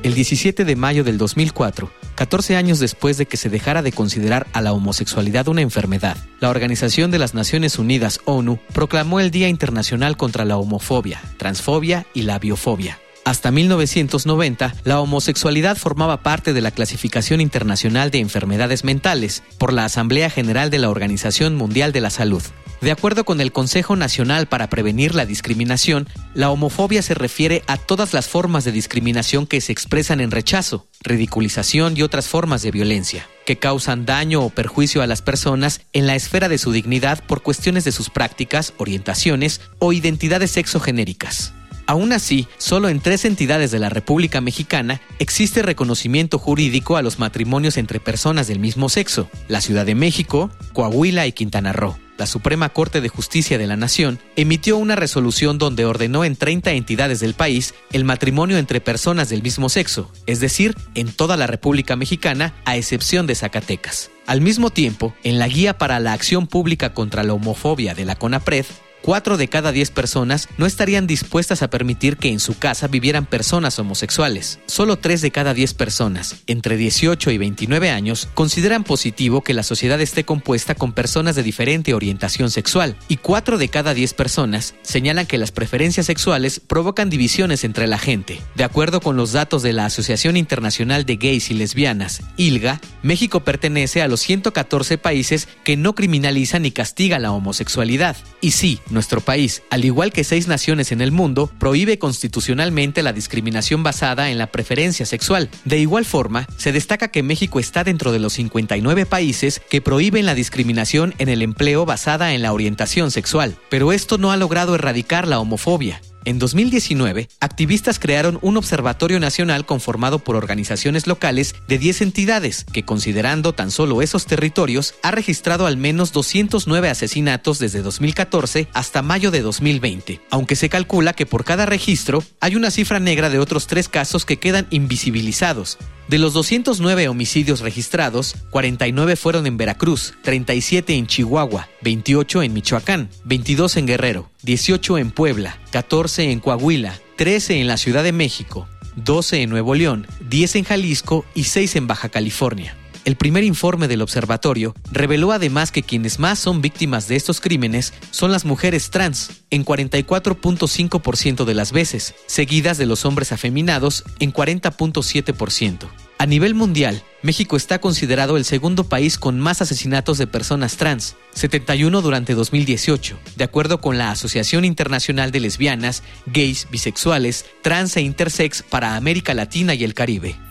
El 0.03 0.13
17 0.13 0.63
de 0.63 0.75
mayo 0.75 1.03
del 1.03 1.17
2004, 1.17 1.91
14 2.17 2.55
años 2.55 2.79
después 2.79 3.17
de 3.17 3.27
que 3.27 3.37
se 3.37 3.49
dejara 3.49 3.83
de 3.83 3.91
considerar 3.91 4.47
a 4.51 4.61
la 4.61 4.73
homosexualidad 4.73 5.47
una 5.47 5.61
enfermedad, 5.61 6.17
la 6.39 6.49
Organización 6.49 7.11
de 7.11 7.19
las 7.19 7.35
Naciones 7.35 7.77
Unidas, 7.77 8.19
ONU, 8.25 8.59
proclamó 8.73 9.19
el 9.19 9.29
Día 9.29 9.49
Internacional 9.49 10.17
contra 10.17 10.43
la 10.43 10.57
Homofobia, 10.57 11.21
Transfobia 11.37 12.07
y 12.15 12.23
la 12.23 12.39
Biofobia. 12.39 12.99
Hasta 13.23 13.51
1990, 13.51 14.73
la 14.83 14.99
homosexualidad 14.99 15.77
formaba 15.77 16.23
parte 16.23 16.53
de 16.53 16.61
la 16.61 16.71
Clasificación 16.71 17.39
Internacional 17.39 18.09
de 18.09 18.19
Enfermedades 18.19 18.83
Mentales 18.83 19.43
por 19.59 19.71
la 19.71 19.85
Asamblea 19.85 20.29
General 20.31 20.71
de 20.71 20.79
la 20.79 20.89
Organización 20.89 21.55
Mundial 21.55 21.91
de 21.91 22.01
la 22.01 22.09
Salud. 22.09 22.41
De 22.79 22.91
acuerdo 22.91 23.25
con 23.25 23.41
el 23.41 23.51
Consejo 23.51 23.95
Nacional 23.95 24.45
para 24.45 24.69
Prevenir 24.69 25.15
la 25.15 25.25
Discriminación, 25.25 26.07
la 26.35 26.51
homofobia 26.51 27.01
se 27.01 27.15
refiere 27.15 27.63
a 27.65 27.77
todas 27.77 28.13
las 28.13 28.27
formas 28.27 28.65
de 28.65 28.71
discriminación 28.71 29.47
que 29.47 29.61
se 29.61 29.71
expresan 29.71 30.21
en 30.21 30.29
rechazo, 30.29 30.87
ridiculización 31.01 31.97
y 31.97 32.03
otras 32.03 32.27
formas 32.27 32.61
de 32.61 32.69
violencia, 32.69 33.27
que 33.47 33.57
causan 33.57 34.05
daño 34.05 34.43
o 34.43 34.51
perjuicio 34.51 35.01
a 35.01 35.07
las 35.07 35.23
personas 35.23 35.81
en 35.91 36.05
la 36.05 36.15
esfera 36.15 36.49
de 36.49 36.59
su 36.59 36.71
dignidad 36.71 37.23
por 37.23 37.41
cuestiones 37.41 37.83
de 37.83 37.91
sus 37.91 38.11
prácticas, 38.11 38.73
orientaciones 38.77 39.59
o 39.79 39.91
identidades 39.91 40.51
sexogenéricas. 40.51 41.53
Aún 41.87 42.11
así, 42.11 42.47
solo 42.59 42.89
en 42.89 42.99
tres 42.99 43.25
entidades 43.25 43.71
de 43.71 43.79
la 43.79 43.89
República 43.89 44.39
Mexicana 44.39 45.01
existe 45.17 45.63
reconocimiento 45.63 46.37
jurídico 46.37 46.95
a 46.95 47.01
los 47.01 47.17
matrimonios 47.17 47.77
entre 47.77 47.99
personas 47.99 48.45
del 48.45 48.59
mismo 48.59 48.87
sexo, 48.89 49.29
la 49.47 49.61
Ciudad 49.61 49.85
de 49.85 49.95
México, 49.95 50.51
Coahuila 50.73 51.25
y 51.25 51.31
Quintana 51.31 51.73
Roo 51.73 51.97
la 52.17 52.25
Suprema 52.25 52.69
Corte 52.69 53.01
de 53.01 53.09
Justicia 53.09 53.57
de 53.57 53.67
la 53.67 53.75
Nación 53.75 54.19
emitió 54.35 54.77
una 54.77 54.95
resolución 54.95 55.57
donde 55.57 55.85
ordenó 55.85 56.23
en 56.25 56.35
30 56.35 56.71
entidades 56.71 57.19
del 57.19 57.33
país 57.33 57.73
el 57.91 58.03
matrimonio 58.03 58.57
entre 58.57 58.81
personas 58.81 59.29
del 59.29 59.43
mismo 59.43 59.69
sexo, 59.69 60.11
es 60.25 60.39
decir, 60.39 60.75
en 60.95 61.11
toda 61.11 61.37
la 61.37 61.47
República 61.47 61.95
Mexicana, 61.95 62.53
a 62.65 62.77
excepción 62.77 63.27
de 63.27 63.35
Zacatecas. 63.35 64.09
Al 64.25 64.41
mismo 64.41 64.71
tiempo, 64.71 65.13
en 65.23 65.39
la 65.39 65.47
Guía 65.47 65.77
para 65.77 65.99
la 65.99 66.13
Acción 66.13 66.47
Pública 66.47 66.93
contra 66.93 67.23
la 67.23 67.33
Homofobia 67.33 67.95
de 67.95 68.05
la 68.05 68.15
CONAPRED, 68.15 68.65
Cuatro 69.01 69.37
de 69.37 69.47
cada 69.47 69.71
diez 69.71 69.89
personas 69.89 70.49
no 70.57 70.65
estarían 70.65 71.07
dispuestas 71.07 71.61
a 71.61 71.69
permitir 71.69 72.17
que 72.17 72.29
en 72.29 72.39
su 72.39 72.57
casa 72.57 72.87
vivieran 72.87 73.25
personas 73.25 73.79
homosexuales. 73.79 74.59
Solo 74.65 74.97
tres 74.97 75.21
de 75.21 75.31
cada 75.31 75.53
diez 75.53 75.73
personas, 75.73 76.43
entre 76.47 76.75
18 76.75 77.31
y 77.31 77.37
29 77.37 77.89
años, 77.89 78.27
consideran 78.33 78.83
positivo 78.83 79.41
que 79.41 79.53
la 79.53 79.63
sociedad 79.63 80.01
esté 80.01 80.25
compuesta 80.25 80.75
con 80.75 80.91
personas 80.91 81.35
de 81.35 81.43
diferente 81.43 81.93
orientación 81.93 82.51
sexual. 82.51 82.97
Y 83.07 83.17
cuatro 83.17 83.57
de 83.57 83.69
cada 83.69 83.93
diez 83.93 84.13
personas 84.13 84.75
señalan 84.81 85.25
que 85.25 85.37
las 85.37 85.51
preferencias 85.51 86.05
sexuales 86.07 86.59
provocan 86.59 87.09
divisiones 87.09 87.63
entre 87.63 87.87
la 87.87 87.99
gente. 87.99 88.41
De 88.55 88.63
acuerdo 88.63 88.99
con 88.99 89.15
los 89.15 89.31
datos 89.31 89.63
de 89.63 89.73
la 89.73 89.85
Asociación 89.85 90.35
Internacional 90.35 91.05
de 91.05 91.15
Gays 91.15 91.51
y 91.51 91.53
Lesbianas, 91.53 92.21
ILGA, 92.35 92.81
México 93.03 93.41
pertenece 93.41 94.01
a 94.01 94.07
los 94.07 94.19
114 94.21 94.97
países 94.97 95.47
que 95.63 95.77
no 95.77 95.95
criminalizan 95.95 96.63
ni 96.63 96.71
castigan 96.71 97.21
la 97.21 97.31
homosexualidad. 97.31 98.17
Y 98.41 98.51
sí, 98.51 98.79
nuestro 98.89 99.21
país, 99.21 99.63
al 99.69 99.85
igual 99.85 100.11
que 100.11 100.23
seis 100.23 100.47
naciones 100.47 100.91
en 100.91 101.01
el 101.01 101.11
mundo, 101.11 101.51
prohíbe 101.59 101.99
constitucionalmente 101.99 103.03
la 103.03 103.13
discriminación 103.13 103.83
basada 103.83 104.29
en 104.29 104.37
la 104.37 104.47
preferencia 104.47 105.05
sexual. 105.05 105.49
De 105.65 105.77
igual 105.77 106.05
forma, 106.05 106.47
se 106.57 106.71
destaca 106.71 107.09
que 107.09 107.23
México 107.23 107.59
está 107.59 107.83
dentro 107.83 108.11
de 108.11 108.19
los 108.19 108.33
59 108.33 109.05
países 109.05 109.61
que 109.69 109.81
prohíben 109.81 110.25
la 110.25 110.35
discriminación 110.35 111.13
en 111.17 111.29
el 111.29 111.41
empleo 111.41 111.85
basada 111.85 112.33
en 112.33 112.41
la 112.41 112.53
orientación 112.53 113.11
sexual. 113.11 113.57
Pero 113.69 113.91
esto 113.91 114.17
no 114.17 114.31
ha 114.31 114.37
logrado 114.37 114.75
erradicar 114.75 115.27
la 115.27 115.39
homofobia. 115.39 116.01
En 116.27 116.39
2019, 116.39 117.29
activistas 117.39 117.99
crearon 117.99 118.37
un 118.41 118.57
observatorio 118.57 119.17
nacional 119.17 119.65
conformado 119.65 120.19
por 120.19 120.35
organizaciones 120.35 121.07
locales 121.07 121.55
de 121.69 121.77
10 121.77 122.01
entidades 122.01 122.65
que, 122.65 122.83
considerando 122.83 123.53
tan 123.53 123.71
solo 123.71 124.01
esos 124.01 124.25
territorios, 124.25 124.95
ha 125.03 125.11
registrado 125.11 125.67
al 125.67 125.77
menos 125.77 126.11
209 126.11 126.89
asesinatos 126.89 127.59
desde 127.59 127.81
2014 127.81 128.67
hasta 128.73 129.01
mayo 129.01 129.31
de 129.31 129.41
2020, 129.41 130.19
aunque 130.29 130.57
se 130.57 130.67
calcula 130.67 131.13
que 131.13 131.25
por 131.25 131.45
cada 131.45 131.65
registro 131.65 132.21
hay 132.41 132.57
una 132.57 132.71
cifra 132.71 132.99
negra 132.99 133.29
de 133.29 133.39
otros 133.39 133.67
tres 133.67 133.87
casos 133.87 134.25
que 134.25 134.35
quedan 134.35 134.67
invisibilizados, 134.69 135.77
de 136.07 136.19
los 136.19 136.31
209 136.31 137.09
homicidios 137.09 137.59
registrados, 137.59 138.35
49 138.51 139.17
fueron 139.17 139.45
en 139.45 139.57
Veracruz, 139.57 140.13
37 140.23 140.93
en 140.93 141.05
Chihuahua, 141.05 141.67
28 141.81 142.43
en 142.43 142.53
Michoacán, 142.53 143.09
22 143.25 143.75
en 143.75 143.87
Guerrero, 143.87 144.31
18 144.47 144.97
en 144.97 145.11
Puebla, 145.11 145.59
14 145.71 146.31
en 146.31 146.39
Coahuila, 146.39 146.97
13 147.17 147.59
en 147.59 147.67
la 147.67 147.75
Ciudad 147.75 148.01
de 148.01 148.13
México, 148.13 148.65
12 148.95 149.41
en 149.41 149.49
Nuevo 149.49 149.75
León, 149.75 150.07
10 150.29 150.55
en 150.55 150.63
Jalisco 150.63 151.25
y 151.35 151.43
6 151.43 151.75
en 151.75 151.87
Baja 151.87 152.07
California. 152.07 152.73
El 153.03 153.17
primer 153.17 153.43
informe 153.43 153.89
del 153.89 154.01
observatorio 154.01 154.73
reveló 154.89 155.33
además 155.33 155.73
que 155.73 155.83
quienes 155.83 156.17
más 156.19 156.39
son 156.39 156.61
víctimas 156.61 157.09
de 157.09 157.17
estos 157.17 157.41
crímenes 157.41 157.93
son 158.11 158.31
las 158.31 158.45
mujeres 158.45 158.89
trans, 158.89 159.43
en 159.49 159.65
44.5% 159.65 161.43
de 161.43 161.53
las 161.53 161.73
veces, 161.73 162.15
seguidas 162.25 162.77
de 162.77 162.85
los 162.85 163.03
hombres 163.03 163.33
afeminados 163.33 164.05
en 164.19 164.31
40.7%. 164.31 166.06
A 166.19 166.25
nivel 166.25 166.55
mundial, 166.55 167.03
México 167.21 167.55
está 167.57 167.79
considerado 167.79 168.37
el 168.37 168.45
segundo 168.45 168.85
país 168.85 169.19
con 169.19 169.39
más 169.39 169.61
asesinatos 169.61 170.17
de 170.17 170.25
personas 170.25 170.75
trans, 170.75 171.15
71 171.35 172.01
durante 172.01 172.33
2018, 172.33 173.19
de 173.35 173.43
acuerdo 173.43 173.81
con 173.81 173.99
la 173.99 174.09
Asociación 174.09 174.65
Internacional 174.65 175.29
de 175.29 175.41
Lesbianas, 175.41 176.01
Gays, 176.25 176.67
Bisexuales, 176.71 177.45
Trans 177.61 177.97
e 177.97 178.01
Intersex 178.01 178.63
para 178.63 178.95
América 178.95 179.35
Latina 179.35 179.75
y 179.75 179.83
el 179.83 179.93
Caribe. 179.93 180.46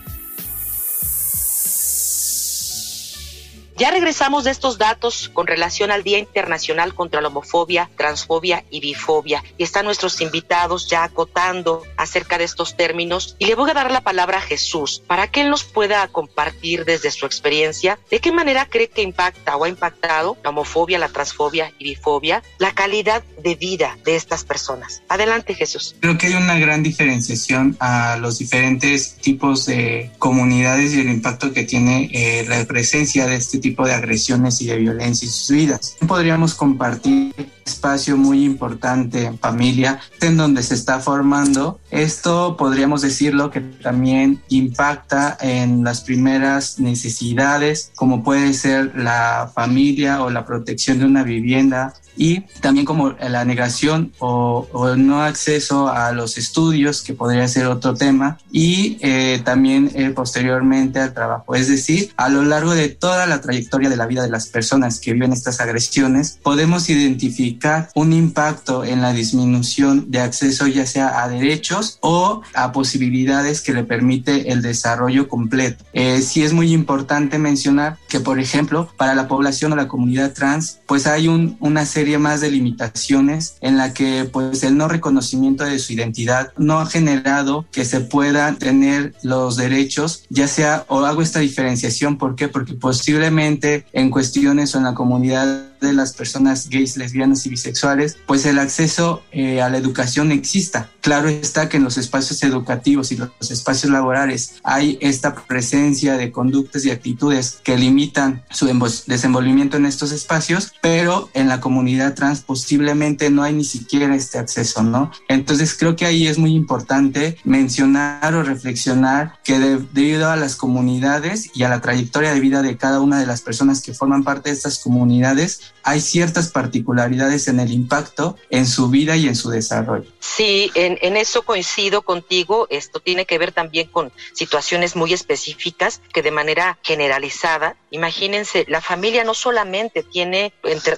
Ya 3.77 3.91
regresamos 3.91 4.43
de 4.43 4.49
estos 4.49 4.79
datos 4.79 5.29
con 5.31 5.45
relación 5.45 5.91
al 5.91 6.01
Día 6.01 6.17
Internacional 6.17 6.95
contra 6.95 7.21
la 7.21 7.27
Homofobia, 7.27 7.91
Transfobia 7.95 8.65
y 8.71 8.79
Bifobia. 8.79 9.43
Y 9.55 9.61
están 9.61 9.85
nuestros 9.85 10.19
invitados 10.19 10.89
ya 10.89 11.03
acotando 11.03 11.83
acerca 11.95 12.39
de 12.39 12.45
estos 12.45 12.75
términos. 12.75 13.35
Y 13.37 13.45
le 13.45 13.53
voy 13.53 13.69
a 13.69 13.75
dar 13.75 13.91
la 13.91 14.01
palabra 14.01 14.39
a 14.39 14.41
Jesús 14.41 15.03
para 15.05 15.27
que 15.27 15.41
él 15.41 15.51
nos 15.51 15.63
pueda 15.63 16.07
compartir 16.07 16.85
desde 16.85 17.11
su 17.11 17.27
experiencia 17.27 17.99
de 18.09 18.19
qué 18.19 18.31
manera 18.31 18.65
cree 18.65 18.89
que 18.89 19.03
impacta 19.03 19.55
o 19.55 19.63
ha 19.63 19.69
impactado 19.69 20.37
la 20.43 20.49
homofobia, 20.49 20.97
la 20.97 21.09
transfobia 21.09 21.71
y 21.77 21.83
bifobia, 21.83 22.41
la 22.57 22.73
calidad 22.73 23.21
de 23.43 23.53
vida 23.53 23.95
de 24.03 24.15
estas 24.15 24.43
personas. 24.43 25.03
Adelante, 25.07 25.53
Jesús. 25.53 25.95
Creo 25.99 26.17
que 26.17 26.25
hay 26.25 26.33
una 26.33 26.57
gran 26.57 26.81
diferenciación 26.81 27.77
a 27.79 28.17
los 28.17 28.39
diferentes 28.39 29.17
tipos 29.17 29.67
de 29.67 30.09
comunidades 30.17 30.95
y 30.95 31.01
el 31.01 31.09
impacto 31.09 31.53
que 31.53 31.61
tiene 31.61 32.09
eh, 32.11 32.43
la 32.47 32.65
presencia 32.65 33.27
de 33.27 33.35
este 33.35 33.59
tipo 33.59 33.66
tipo 33.67 33.85
de 33.85 33.93
agresiones 33.93 34.61
y 34.61 34.67
de 34.67 34.77
violencia 34.77 35.25
en 35.25 35.31
sus 35.31 35.49
vidas. 35.49 35.97
Podríamos 36.07 36.53
compartir 36.53 37.33
espacio 37.65 38.15
muy 38.15 38.45
importante 38.45 39.25
en 39.25 39.37
familia 39.37 39.99
en 40.21 40.37
donde 40.37 40.63
se 40.63 40.73
está 40.73 40.99
formando. 40.99 41.79
Esto 41.91 42.55
podríamos 42.57 43.01
decirlo 43.01 43.51
que 43.51 43.59
también 43.59 44.41
impacta 44.47 45.37
en 45.41 45.83
las 45.83 46.01
primeras 46.01 46.79
necesidades 46.79 47.91
como 47.95 48.23
puede 48.23 48.53
ser 48.53 48.93
la 48.95 49.51
familia 49.53 50.23
o 50.23 50.29
la 50.29 50.45
protección 50.45 50.99
de 50.99 51.05
una 51.05 51.23
vivienda, 51.23 51.93
y 52.17 52.41
también 52.61 52.85
como 52.85 53.11
la 53.11 53.45
negación 53.45 54.11
o, 54.19 54.67
no 54.97 55.21
acceso 55.21 55.89
a 55.89 56.11
los 56.11 56.37
estudios, 56.37 57.01
que 57.01 57.13
podría 57.13 57.47
ser 57.47 57.67
otro 57.67 57.93
tema, 57.93 58.39
y 58.51 58.97
eh, 59.01 59.41
también 59.43 59.91
eh, 59.93 60.09
posteriormente 60.09 60.99
al 60.99 61.13
trabajo. 61.13 61.55
Es 61.55 61.67
decir, 61.67 62.11
a 62.17 62.29
lo 62.29 62.43
largo 62.43 62.73
de 62.73 62.89
toda 62.89 63.25
la 63.27 63.41
trayectoria 63.41 63.89
de 63.89 63.97
la 63.97 64.05
vida 64.05 64.23
de 64.23 64.29
las 64.29 64.47
personas 64.47 64.99
que 64.99 65.13
viven 65.13 65.33
estas 65.33 65.59
agresiones, 65.59 66.39
podemos 66.41 66.89
identificar 66.89 67.89
un 67.95 68.13
impacto 68.13 68.83
en 68.83 69.01
la 69.01 69.13
disminución 69.13 70.09
de 70.09 70.19
acceso 70.19 70.67
ya 70.67 70.85
sea 70.85 71.21
a 71.21 71.29
derechos 71.29 71.97
o 72.01 72.41
a 72.53 72.71
posibilidades 72.71 73.61
que 73.61 73.73
le 73.73 73.83
permite 73.83 74.51
el 74.51 74.61
desarrollo 74.61 75.27
completo. 75.27 75.83
Eh, 75.93 76.21
sí 76.21 76.43
es 76.43 76.53
muy 76.53 76.73
importante 76.73 77.37
mencionar 77.37 77.97
que, 78.07 78.19
por 78.19 78.39
ejemplo, 78.39 78.89
para 78.97 79.15
la 79.15 79.27
población 79.27 79.73
o 79.73 79.75
la 79.75 79.87
comunidad 79.87 80.33
trans, 80.33 80.79
pues 80.85 81.07
hay 81.07 81.27
un, 81.27 81.57
una 81.59 81.85
más 82.15 82.39
de 82.41 82.51
limitaciones 82.51 83.57
en 83.59 83.77
la 83.77 83.93
que 83.93 84.29
pues 84.31 84.63
el 84.63 84.77
no 84.77 84.87
reconocimiento 84.87 85.65
de 85.65 85.79
su 85.79 85.93
identidad 85.93 86.53
no 86.57 86.79
ha 86.79 86.85
generado 86.85 87.65
que 87.71 87.83
se 87.83 87.99
puedan 87.99 88.57
tener 88.57 89.13
los 89.23 89.57
derechos, 89.57 90.23
ya 90.29 90.47
sea 90.47 90.85
o 90.87 91.03
hago 91.05 91.21
esta 91.21 91.39
diferenciación, 91.39 92.17
¿por 92.17 92.35
qué? 92.35 92.47
Porque 92.47 92.73
posiblemente 92.73 93.85
en 93.91 94.09
cuestiones 94.09 94.73
o 94.73 94.77
en 94.77 94.85
la 94.85 94.93
comunidad 94.93 95.67
de 95.79 95.93
las 95.93 96.13
personas 96.13 96.69
gays, 96.69 96.97
lesbianas 96.97 97.45
y 97.45 97.49
bisexuales, 97.49 98.17
pues 98.25 98.45
el 98.45 98.59
acceso 98.59 99.23
eh, 99.31 99.61
a 99.61 99.69
la 99.69 99.77
educación 99.77 100.31
exista. 100.31 100.89
Claro 101.01 101.29
está 101.29 101.69
que 101.69 101.77
en 101.77 101.83
los 101.83 101.97
espacios 101.97 102.41
educativos 102.43 103.11
y 103.11 103.17
los 103.17 103.51
espacios 103.51 103.91
laborales 103.91 104.55
hay 104.63 104.97
esta 105.01 105.35
presencia 105.35 106.17
de 106.17 106.31
conductas 106.31 106.85
y 106.85 106.91
actitudes 106.91 107.59
que 107.63 107.77
limitan 107.77 108.43
su 108.49 108.67
desenvolvimiento 109.07 109.77
en 109.77 109.85
estos 109.85 110.11
espacios, 110.11 110.73
pero 110.81 111.29
en 111.33 111.47
la 111.47 111.59
comunidad 111.59 112.13
trans 112.13 112.41
posiblemente 112.41 113.29
no 113.29 113.43
hay 113.43 113.53
ni 113.53 113.63
siquiera 113.63 114.15
este 114.15 114.37
acceso, 114.37 114.83
¿no? 114.83 115.11
Entonces 115.29 115.75
creo 115.77 115.95
que 115.95 116.05
ahí 116.05 116.27
es 116.27 116.37
muy 116.37 116.53
importante 116.53 117.37
mencionar 117.43 118.33
o 118.33 118.43
reflexionar 118.43 119.33
que 119.43 119.59
debido 119.59 120.29
a 120.29 120.35
las 120.35 120.55
comunidades 120.55 121.49
y 121.53 121.63
a 121.63 121.69
la 121.69 121.81
trayectoria 121.81 122.33
de 122.33 122.39
vida 122.39 122.61
de 122.61 122.77
cada 122.77 123.01
una 123.01 123.19
de 123.19 123.25
las 123.25 123.41
personas 123.41 123.81
que 123.81 123.93
forman 123.93 124.23
parte 124.23 124.49
de 124.49 124.55
estas 124.55 124.79
comunidades, 124.79 125.66
hay 125.83 126.01
ciertas 126.01 126.49
particularidades 126.49 127.47
en 127.47 127.59
el 127.59 127.71
impacto 127.71 128.37
en 128.49 128.67
su 128.67 128.89
vida 128.89 129.15
y 129.15 129.27
en 129.27 129.35
su 129.35 129.49
desarrollo. 129.49 130.09
Sí, 130.19 130.71
en, 130.75 131.15
eso 131.15 131.43
coincido 131.43 132.01
contigo. 132.01 132.67
Esto 132.69 132.99
tiene 132.99 133.25
que 133.25 133.37
ver 133.37 133.51
también 133.51 133.87
con 133.87 134.11
situaciones 134.33 134.95
muy 134.95 135.13
específicas 135.13 136.01
que 136.13 136.21
de 136.21 136.31
manera 136.31 136.77
generalizada, 136.83 137.75
imagínense, 137.91 138.65
la 138.67 138.81
familia 138.81 139.23
no 139.23 139.33
solamente 139.33 140.03
tiene 140.03 140.53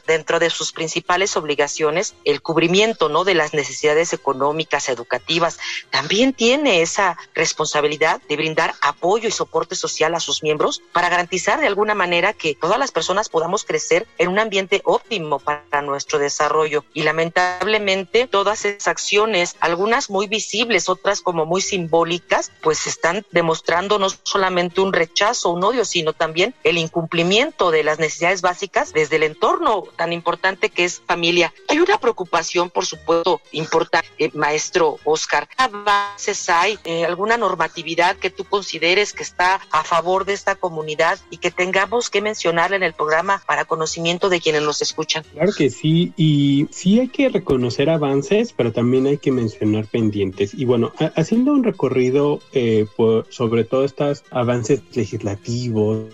dentro 0.07 0.39
de 0.39 0.49
sus 0.49 0.71
principales 0.71 1.37
obligaciones 1.37 2.15
el 2.25 2.41
cubrimiento, 2.41 3.09
¿no? 3.09 3.23
De 3.23 3.35
las 3.35 3.53
necesidades 3.53 4.13
económicas, 4.13 4.89
educativas, 4.89 5.59
también 5.89 6.33
tiene 6.33 6.81
esa 6.81 7.17
responsabilidad 7.33 8.21
de 8.27 8.37
brindar 8.37 8.73
apoyo 8.81 9.27
y 9.27 9.31
soporte 9.31 9.75
social 9.75 10.15
a 10.15 10.19
sus 10.19 10.43
miembros 10.43 10.81
para 10.91 11.09
garantizar 11.09 11.59
de 11.59 11.67
alguna 11.67 11.95
manera 11.95 12.33
que 12.33 12.55
todas 12.55 12.79
las 12.79 12.91
personas 12.91 13.29
podamos 13.29 13.63
crecer 13.63 14.07
en 14.17 14.29
un 14.29 14.39
ambiente 14.39 14.81
óptimo 14.85 15.39
para 15.39 15.81
nuestro 15.81 16.19
desarrollo. 16.19 16.85
Y 16.93 17.03
lamentablemente 17.03 18.27
todas 18.27 18.65
esas 18.65 18.87
acciones, 18.87 19.55
algunas 19.59 20.09
muy 20.09 20.27
visibles, 20.27 20.89
otras 20.89 21.21
como 21.21 21.45
muy 21.45 21.61
simbólicas, 21.61 22.51
pues 22.61 22.87
están 22.87 23.25
demostrando 23.31 23.99
no 23.99 24.07
solamente 24.23 24.81
un 24.81 24.93
rechazo, 24.93 25.51
un 25.51 25.63
odio, 25.63 25.85
sino 25.85 26.13
también 26.13 26.55
el 26.63 26.78
incumplimiento 26.79 27.71
de 27.71 27.83
las 27.83 27.99
necesidades 27.99 28.41
básicas 28.41 28.93
desde 28.93 29.17
el 29.17 29.23
entorno 29.23 29.83
tan 29.95 30.13
importante 30.13 30.69
que 30.69 30.85
es 30.85 31.01
familia. 31.05 31.53
Hay 31.67 31.79
una 31.79 31.99
preocupación, 31.99 32.69
por 32.69 32.85
supuesto, 32.85 33.41
importante, 33.51 34.07
eh, 34.17 34.31
maestro 34.33 34.97
Oscar. 35.03 35.47
¿Qué 35.47 35.55
avances 35.63 36.49
hay? 36.49 36.79
Eh, 36.83 37.05
¿Alguna 37.05 37.37
normatividad 37.37 38.17
que 38.17 38.29
tú 38.29 38.43
consideres 38.43 39.13
que 39.13 39.23
está 39.23 39.61
a 39.71 39.83
favor 39.83 40.25
de 40.25 40.33
esta 40.33 40.55
comunidad 40.55 41.19
y 41.29 41.37
que 41.37 41.51
tengamos 41.51 42.09
que 42.09 42.21
mencionarla 42.21 42.75
en 42.75 42.83
el 42.83 42.93
programa 42.93 43.41
para 43.45 43.65
conocimiento 43.65 44.29
de 44.29 44.39
quienes 44.39 44.61
nos 44.61 44.81
escuchan? 44.81 45.23
Claro 45.33 45.51
que 45.53 45.69
sí, 45.69 46.13
y 46.17 46.67
sí 46.71 46.99
hay 46.99 47.09
que 47.09 47.29
reconocer 47.29 47.89
avances, 47.89 48.53
pero 48.53 48.71
también 48.71 49.07
hay 49.07 49.17
que 49.17 49.31
mencionar 49.31 49.85
pendientes. 49.85 50.53
Y 50.53 50.65
bueno, 50.65 50.91
haciendo 51.15 51.51
un 51.51 51.63
recorrido 51.63 52.41
eh, 52.53 52.85
sobre 53.29 53.63
todo 53.63 53.85
estos 53.85 54.23
avances 54.31 54.81
legislativos, 54.93 56.05